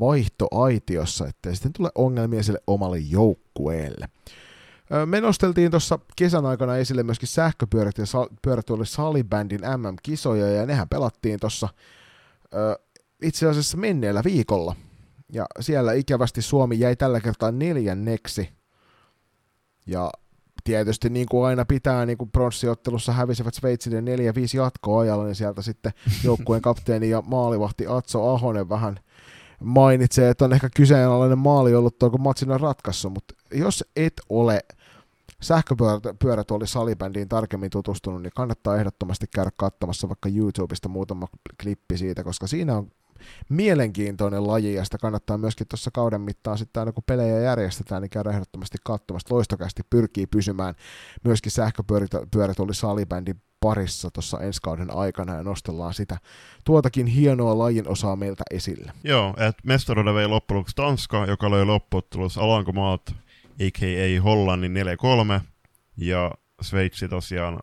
[0.00, 4.08] vaihtoaitiossa, ettei sitten tule ongelmia sille omalle joukkueelle.
[5.06, 8.04] Me nosteltiin tuossa kesän aikana esille myöskin sähköpyörät ja
[8.42, 11.68] pyörät oli salibändin MM-kisoja ja nehän pelattiin tuossa
[13.22, 14.76] itse asiassa menneellä viikolla.
[15.34, 18.48] Ja siellä ikävästi Suomi jäi tällä kertaa neljänneksi.
[19.86, 20.10] Ja
[20.64, 24.02] tietysti niin kuin aina pitää, niin kuin pronssiottelussa hävisivät Sveitsille 4-5
[24.56, 25.92] jatkoajalla, niin sieltä sitten
[26.24, 29.00] joukkueen kapteeni ja maalivahti Atso Ahonen vähän
[29.60, 34.14] mainitsee, että on ehkä kyseenalainen maali ollut tuo, kun matsin on ratkaissut, mutta jos et
[34.28, 34.60] ole
[35.42, 41.26] sähköpyörät oli salibändiin tarkemmin tutustunut, niin kannattaa ehdottomasti käydä katsomassa vaikka YouTubesta muutama
[41.62, 42.90] klippi siitä, koska siinä on
[43.48, 48.10] mielenkiintoinen laji, ja sitä kannattaa myöskin tuossa kauden mittaan sitten aina kun pelejä järjestetään, niin
[48.10, 49.34] käydä ehdottomasti katsomassa.
[49.34, 50.74] Loistokästi pyrkii pysymään
[51.24, 56.18] myöskin sähköpyörät oli salibändin parissa tuossa ensi kauden aikana ja nostellaan sitä
[56.64, 58.92] tuotakin hienoa lajin osaa meiltä esille.
[59.04, 63.14] Joo, että mestaruuden vei loppujen Tanska, joka löi loppuottelussa Alankomaat,
[63.60, 64.22] a.k.a.
[64.22, 64.74] Hollannin
[65.38, 65.40] 4-3,
[65.96, 66.30] ja
[66.62, 67.58] Sveitsi tosiaan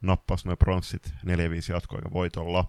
[0.00, 2.64] nappasi noin pronssit 4-5 jatkoaika voitolla.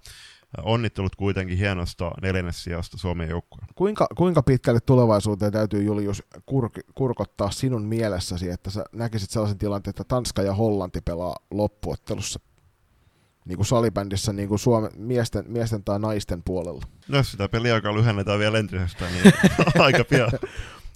[0.64, 3.68] Onnittelut kuitenkin hienosta neljännessijasta Suomen joukkueen.
[3.76, 9.92] Kuinka, kuinka pitkälle tulevaisuuteen täytyy Julius kur, kurkottaa sinun mielessäsi, että sä näkisit sellaisen tilanteen,
[9.92, 12.40] että Tanska ja Hollanti pelaa loppuottelussa
[13.46, 16.82] niin kuin salibändissä niin kuin Suomen, miesten, miesten tai naisten puolella?
[17.08, 19.34] No jos sitä peliaikaa lyhennetään vielä entisestä, niin
[19.86, 20.32] aika pian.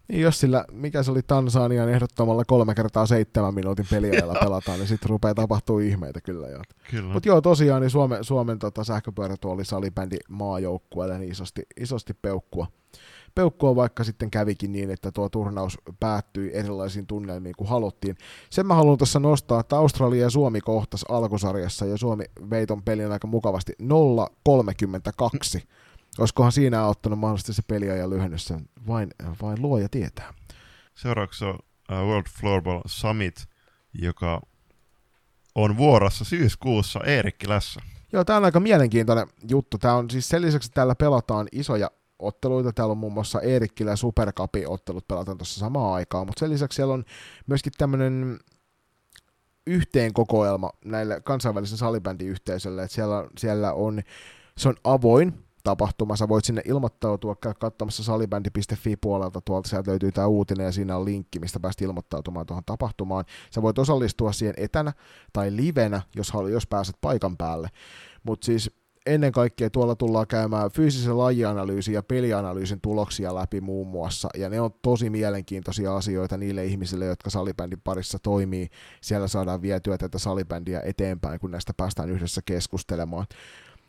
[0.07, 4.87] Niin jos sillä, mikä se oli Tansanian ehdottomalla kolme kertaa seitsemän minuutin peliajalla pelataan, niin
[4.87, 6.47] sitten rupeaa tapahtuu ihmeitä kyllä.
[6.47, 6.61] Jo.
[6.91, 7.13] kyllä.
[7.13, 12.67] Mutta joo, tosiaan niin Suomen, Suomen tota, sähköpyörätuoli salibändi maajoukkueelle niin isosti, isosti peukkua.
[13.35, 18.17] Peukkua vaikka sitten kävikin niin, että tuo turnaus päättyi erilaisiin tunnelmiin kuin haluttiin.
[18.49, 23.11] Sen mä haluan tässä nostaa, että Australia ja Suomi kohtas alkusarjassa ja Suomi veiton pelin
[23.11, 23.73] aika mukavasti
[24.49, 25.61] 0-32.
[26.19, 28.53] Olisikohan siinä auttanut mahdollisesti se peliajan lyhennys,
[28.87, 29.09] vain,
[29.41, 30.33] vain luoja tietää.
[30.95, 31.59] Seuraavaksi on
[31.91, 33.47] uh, World Floorball Summit,
[33.93, 34.41] joka
[35.55, 37.81] on vuorossa syyskuussa Eerikkilässä.
[38.11, 39.77] Joo, tämä on aika mielenkiintoinen juttu.
[39.77, 42.73] Tämä on siis sen lisäksi, että täällä pelataan isoja otteluita.
[42.73, 46.75] Täällä on muun muassa Eerikkilä ja Supercupi ottelut pelataan tuossa samaan aikaan, mutta sen lisäksi
[46.75, 47.05] siellä on
[47.47, 48.39] myöskin tämmöinen
[49.67, 54.01] yhteen kokoelma näille kansainvälisen salibändiyhteisölle, että siellä, siellä on,
[54.57, 60.11] se on avoin tapahtuma, sä voit sinne ilmoittautua, käy katsomassa salibändi.fi puolelta, tuolta sieltä löytyy
[60.11, 63.25] tämä uutinen ja siinä on linkki, mistä pääst ilmoittautumaan tuohon tapahtumaan.
[63.51, 64.93] Sä voit osallistua siihen etänä
[65.33, 67.69] tai livenä, jos, jos pääset paikan päälle.
[68.23, 68.71] Mutta siis
[69.05, 74.61] ennen kaikkea tuolla tullaan käymään fyysisen lajianalyysin ja pelianalyysin tuloksia läpi muun muassa, ja ne
[74.61, 78.67] on tosi mielenkiintoisia asioita niille ihmisille, jotka salibändin parissa toimii.
[79.01, 83.25] Siellä saadaan vietyä tätä salibändiä eteenpäin, kun näistä päästään yhdessä keskustelemaan.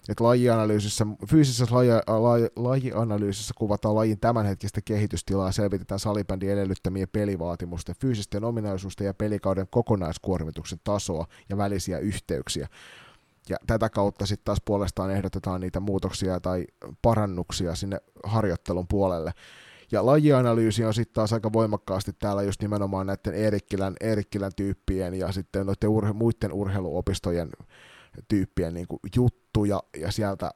[0.09, 7.95] Et lajianalyysissä, fyysisessä laji, laji, lajianalyysissä kuvataan lajin tämänhetkistä kehitystilaa ja selvitetään salibändin edellyttämien pelivaatimusten,
[8.01, 12.69] fyysisten ominaisuusten ja pelikauden kokonaiskuormituksen tasoa ja välisiä yhteyksiä.
[13.49, 16.65] Ja tätä kautta sitten taas puolestaan ehdotetaan niitä muutoksia tai
[17.03, 19.33] parannuksia sinne harjoittelun puolelle.
[19.93, 25.33] Ja lajianalyysi on sitten taas aika voimakkaasti täällä just nimenomaan näiden Eerikkilän, Eerikkilän tyyppien ja
[25.33, 27.51] sitten noiden urhe, muiden urheiluopistojen
[28.29, 29.01] tyyppien niin kuin
[29.57, 30.51] juttuja, ja sieltä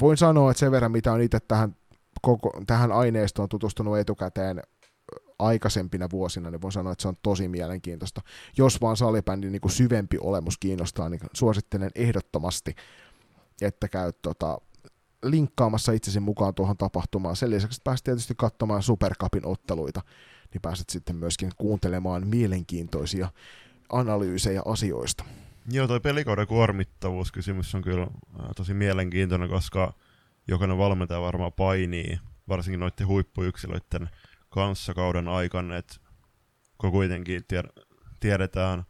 [0.00, 1.76] voin sanoa, että sen verran, mitä on itse tähän,
[2.22, 4.62] koko, tähän aineistoon tutustunut etukäteen
[5.38, 8.20] aikaisempina vuosina, niin voin sanoa, että se on tosi mielenkiintoista.
[8.56, 12.74] Jos vaan salibändin niin kuin syvempi olemus kiinnostaa, niin suosittelen ehdottomasti,
[13.60, 14.58] että käy tota,
[15.22, 17.36] linkkaamassa itsesi mukaan tuohon tapahtumaan.
[17.36, 20.00] Sen lisäksi pääset tietysti katsomaan Supercupin otteluita,
[20.52, 23.28] niin pääset sitten myöskin kuuntelemaan mielenkiintoisia
[23.92, 25.24] analyysejä asioista.
[25.70, 28.06] Joo, toi pelikauden kuormittavuuskysymys on kyllä
[28.56, 29.94] tosi mielenkiintoinen, koska
[30.48, 34.08] jokainen valmentaja varmaan painii, varsinkin noiden huippuyksilöiden
[34.48, 35.96] kanssa kauden aikana, että
[36.78, 37.42] kun kuitenkin
[38.20, 38.84] tiedetään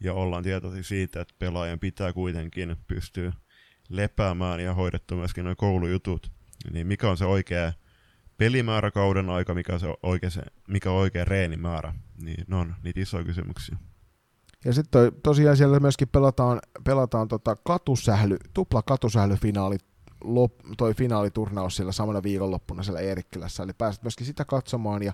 [0.00, 3.32] ja ollaan tietoisia siitä, että pelaajan pitää kuitenkin pystyä
[3.88, 6.32] lepäämään ja hoidettu myöskin noin koulujutut,
[6.72, 7.72] niin mikä on se oikea
[8.38, 12.74] pelimäärä kauden aika, mikä on, se oikea, se, mikä on oikea reenimäärä, niin ne on
[12.82, 13.76] niitä isoja kysymyksiä.
[14.64, 19.76] Ja sitten tosiaan siellä myöskin pelataan, pelataan tota katusähly, tupla katusählyfinaali,
[20.24, 25.12] lop, toi finaaliturnaus siellä samana viikonloppuna siellä Eerikkilässä, eli pääset myöskin sitä katsomaan, ja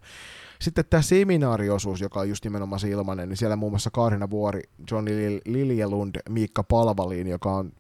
[0.61, 4.63] sitten tämä seminaariosuus, joka on just nimenomaan se ilmanen, niin siellä muun muassa Kaarina Vuori,
[4.91, 7.73] Johnny Liljelund, Miikka Palvaliin, joka on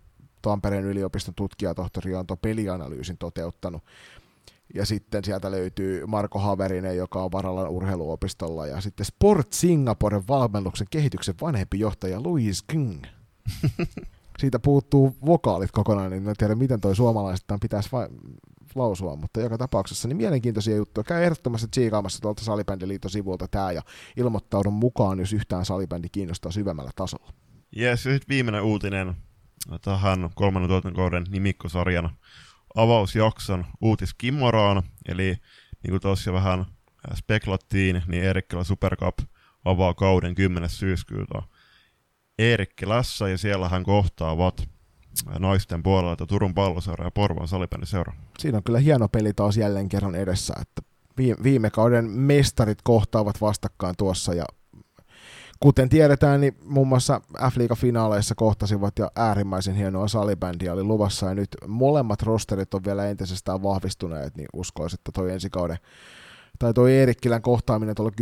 [0.42, 3.82] Tampereen yliopiston tutkijatohtori, on tuon pelianalyysin toteuttanut,
[4.74, 10.86] ja sitten sieltä löytyy Marko Haverinen, joka on Varallan urheiluopistolla, ja sitten Sport Singaporen valmennuksen
[10.90, 13.04] kehityksen vanhempi johtaja Louis King.
[14.38, 18.08] Siitä puuttuu vokaalit kokonaan, niin en tiedä miten toi suomalaistaan pitäisi va-
[18.74, 21.04] lausua, mutta joka tapauksessa niin mielenkiintoisia juttuja.
[21.04, 23.82] Käy ehdottomasti tsiikaamassa tuolta Salibändiliiton sivulta tämä ja
[24.16, 27.32] ilmoittaudun mukaan, jos yhtään salibändi kiinnostaa syvemmällä tasolla.
[27.76, 29.14] Jes, ja sitten viimeinen uutinen
[29.82, 32.10] tähän kolmannen tuotantokauden nimikkosarjan
[32.78, 35.36] avausjakson uutis Kimmoraan, eli
[35.82, 36.66] niin kuin tuossa vähän
[37.14, 39.18] speklattiin, niin Eerikkilä Super Cup
[39.64, 40.68] avaa kauden 10.
[40.70, 41.42] syyskuuta
[42.38, 44.68] Eerikkilässä, ja siellä hän kohtaavat
[45.38, 48.12] naisten puolelta Turun palloseura ja Porvoon salibändiseura.
[48.38, 50.82] Siinä on kyllä hieno peli taas jälleen kerran edessä, että
[51.42, 54.44] viime kauden mestarit kohtaavat vastakkain tuossa ja
[55.60, 61.48] Kuten tiedetään, niin muun muassa F-liiga-finaaleissa kohtasivat ja äärimmäisen hienoa salibändiä oli luvassa, ja nyt
[61.66, 65.78] molemmat rosterit on vielä entisestään vahvistuneet, niin uskoisin, että toi ensi kauden
[66.58, 68.12] tai toi Eerikkilän kohtaaminen tuolla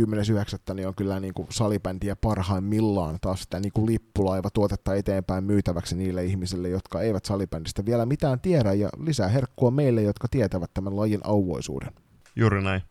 [0.69, 0.73] 10.9.
[0.73, 5.95] niin on kyllä niin kuin salibändiä parhaimmillaan taas sitä niin kuin lippulaiva tuotetta eteenpäin myytäväksi
[5.95, 10.95] niille ihmisille, jotka eivät salibändistä vielä mitään tiedä ja lisää herkkua meille, jotka tietävät tämän
[10.95, 11.91] lajin auvoisuuden.
[12.35, 12.81] Juuri näin.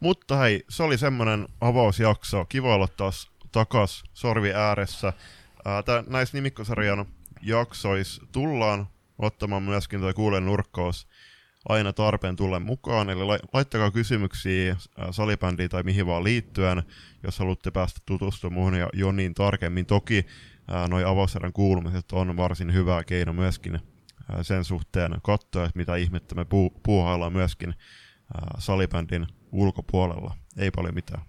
[0.00, 2.44] Mutta hei, se oli semmoinen avausjakso.
[2.44, 5.12] Kiva olla taas takas sorvi ääressä.
[5.64, 7.06] Ää, näissä nimikkosarjan
[7.42, 8.86] jaksoissa tullaan
[9.18, 11.08] ottamaan myöskin tuo kuulen nurkkaus
[11.68, 13.20] aina tarpeen tulla mukaan, eli
[13.52, 14.76] laittakaa kysymyksiä
[15.10, 16.82] salibändiin tai mihin vaan liittyen,
[17.22, 19.86] jos haluatte päästä tutustumaan muuhun ja Joniin tarkemmin.
[19.86, 20.26] Toki
[20.88, 23.80] noin avausarjan kuulumiset on varsin hyvä keino myöskin
[24.42, 27.74] sen suhteen katsoa, että mitä ihmettä me puu- puuhaillaan myöskin
[28.58, 30.36] salibändin ulkopuolella.
[30.56, 31.22] Ei paljon mitään.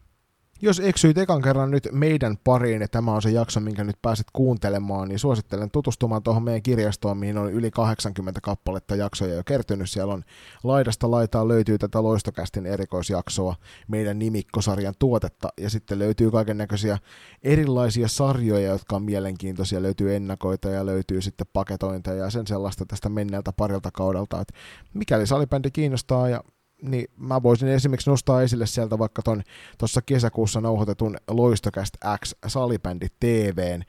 [0.64, 4.28] Jos eksyit ekan kerran nyt meidän pariin ja tämä on se jakso, minkä nyt pääset
[4.34, 9.90] kuuntelemaan, niin suosittelen tutustumaan tuohon meidän kirjastoon, mihin on yli 80 kappaletta jaksoja jo kertynyt.
[9.90, 10.24] Siellä on
[10.64, 13.56] laidasta laitaa löytyy tätä Loistokästin erikoisjaksoa,
[13.88, 16.98] meidän nimikkosarjan tuotetta, ja sitten löytyy kaiken näköisiä
[17.42, 19.82] erilaisia sarjoja, jotka on mielenkiintoisia.
[19.82, 24.42] Löytyy ennakoita ja löytyy sitten paketointeja ja sen sellaista tästä menneeltä parilta kaudelta.
[24.42, 24.54] että
[24.94, 26.44] mikäli salibändi kiinnostaa ja
[26.84, 29.44] niin mä voisin esimerkiksi nostaa esille sieltä vaikka ton
[29.78, 33.84] tuossa kesäkuussa nauhoitetun Loistokäst X Salibändi TVn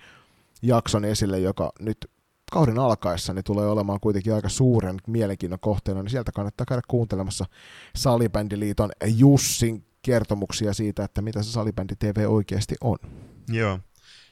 [0.62, 2.10] jakson esille, joka nyt
[2.52, 7.44] kauden alkaessa niin tulee olemaan kuitenkin aika suuren mielenkiinnon kohteena, niin sieltä kannattaa käydä kuuntelemassa
[7.96, 12.98] Salibändiliiton Jussin kertomuksia siitä, että mitä se Salibändi TV oikeasti on.
[13.48, 13.78] Joo.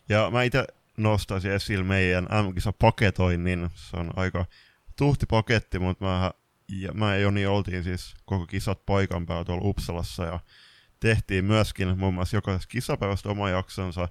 [0.08, 0.64] Ja mä itse
[0.96, 3.68] nostaisin esille meidän M-kisa paketoinnin.
[3.74, 4.44] Se on aika
[4.98, 6.30] tuhti paketti, mutta mä,
[6.80, 10.40] ja mä ja Joni oltiin siis koko kisat paikan päällä tuolla Uppsalassa ja
[11.00, 14.08] tehtiin myöskin muun muassa jokaisesta kisapäivästä oma jaksonsa.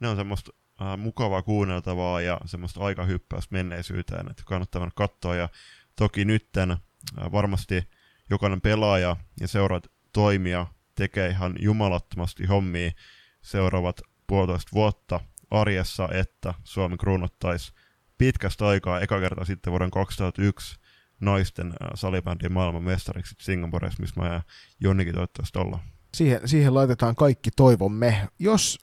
[0.00, 0.52] Ne on semmoista
[0.82, 5.34] äh, mukavaa kuunneltavaa ja semmoista aikahyppäystä menneisyyteen, että kannattaa katsoa.
[5.34, 5.48] Ja
[5.96, 6.78] toki nytten äh,
[7.32, 7.88] varmasti
[8.30, 12.90] jokainen pelaaja ja seuraat toimia tekee ihan jumalattomasti hommia
[13.42, 17.72] seuraavat puolitoista vuotta arjessa, että Suomi kruunottaisi
[18.18, 20.80] pitkästä aikaa, eka kerta sitten vuoden 2001
[21.20, 24.42] naisten äh, salibändin maailman mestariksi Singaporessa, missä mä ja
[24.80, 25.82] Jonnikin toivottavasti ollaan.
[26.14, 28.28] Siihen, siihen laitetaan kaikki toivomme.
[28.38, 28.78] Jos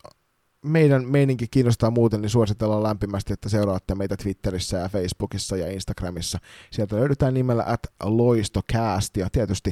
[0.66, 6.40] meidän meininki kiinnostaa muuten, niin suositellaan lämpimästi, että seuraatte meitä Twitterissä ja Facebookissa ja Instagramissa.
[6.72, 9.72] Sieltä löydetään nimellä at loistocast ja tietysti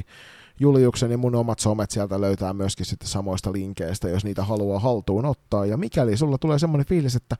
[0.60, 5.24] Juliuksen ja mun omat somet sieltä löytää myöskin sitten samoista linkeistä, jos niitä haluaa haltuun
[5.24, 5.66] ottaa.
[5.66, 7.36] Ja mikäli sulla tulee semmoinen fiilis, että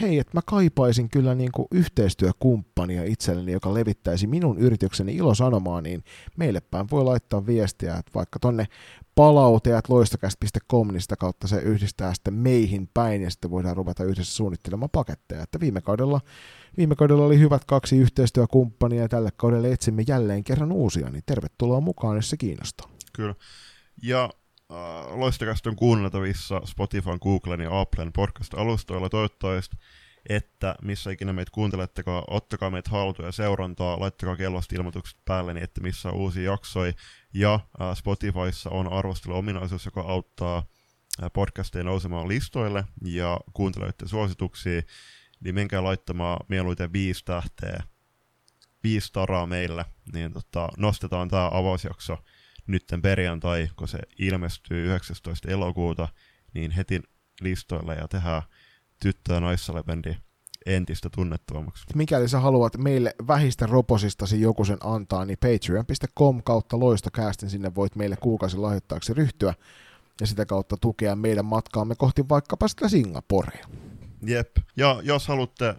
[0.00, 6.04] hei, että mä kaipaisin kyllä niin kuin yhteistyökumppania itselleni, joka levittäisi minun yritykseni ilosanomaa, niin
[6.36, 8.66] meille päin voi laittaa viestiä, että vaikka tonne
[9.14, 14.90] palauteat loistokäst.com, niin kautta se yhdistää sitten meihin päin ja sitten voidaan ruveta yhdessä suunnittelemaan
[14.90, 15.42] paketteja.
[15.42, 16.20] Että viime kaudella,
[16.76, 21.80] viime kaudella oli hyvät kaksi yhteistyökumppania ja tälle kaudelle etsimme jälleen kerran uusia, niin tervetuloa
[21.80, 22.90] mukaan, jos se kiinnostaa.
[23.12, 23.34] Kyllä.
[24.02, 24.30] Ja
[24.72, 29.76] äh, Loistokäst on kuunneltavissa Spotify, Googlen ja Applen podcast-alustoilla toivottavasti,
[30.28, 35.64] että missä ikinä meitä kuuntelettekaan, ottakaa meitä haltuun ja seurantaa, laittakaa kellosta ilmoitukset päälle, niin
[35.64, 36.92] että missä on uusia jaksoja.
[37.34, 40.66] Ja äh, Spotifyssa on arvostelu-ominaisuus, joka auttaa
[41.22, 44.82] äh, podcasteja nousemaan listoille ja kuuntelijoiden suosituksia,
[45.40, 47.82] niin menkää laittamaan mieluiten viisi tähteä,
[48.84, 52.18] viisi taraa meille, niin tota, nostetaan tämä avausjakso
[52.70, 55.50] nytten perjantai, kun se ilmestyy 19.
[55.50, 56.08] elokuuta,
[56.54, 57.02] niin heti
[57.40, 58.42] listoille ja tehdään
[59.02, 60.16] tyttö- ja naissalebendi
[60.66, 61.84] entistä tunnettavammaksi.
[61.94, 67.96] Mikäli sä haluat meille vähistä roposistasi joku sen antaa, niin patreon.com kautta loistokäästin sinne voit
[67.96, 69.54] meille kuukausi lahjoittaaksi ryhtyä
[70.20, 73.66] ja sitä kautta tukea meidän matkaamme kohti vaikkapa sitä Singaporea.
[74.26, 74.56] Jep.
[74.76, 75.74] Ja jos haluatte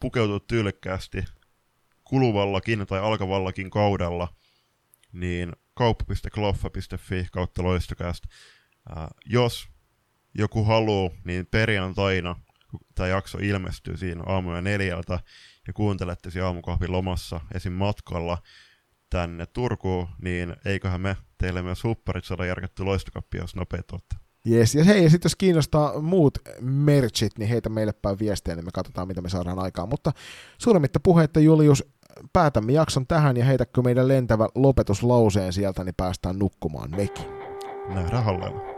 [0.00, 1.24] pukeutua tyylikkäästi
[2.04, 4.28] kuluvallakin tai alkavallakin kaudella,
[5.12, 8.24] niin kauppa.kloffa.fi kautta loistokäst.
[8.96, 9.68] Äh, jos
[10.38, 12.36] joku haluaa, niin perjantaina,
[12.70, 15.20] kun tämä jakso ilmestyy siinä aamuja neljältä,
[15.66, 17.72] ja kuuntelette siinä aamukahvin lomassa esim.
[17.72, 18.38] matkalla
[19.10, 24.16] tänne Turkuun, niin eiköhän me teille myös hupparit saada järketty loistokappia, jos nopeet olette.
[24.50, 28.64] Yes, ja hei, ja sitten jos kiinnostaa muut merchit, niin heitä meille päin viestejä, niin
[28.64, 29.88] me katsotaan, mitä me saadaan aikaan.
[29.88, 30.12] Mutta
[30.58, 31.84] suuremmitta puhetta, Julius,
[32.32, 37.26] päätämme jakson tähän ja heitäkö meidän lentävä lopetuslauseen sieltä, niin päästään nukkumaan mekin.
[37.88, 38.69] Nähdään hallella.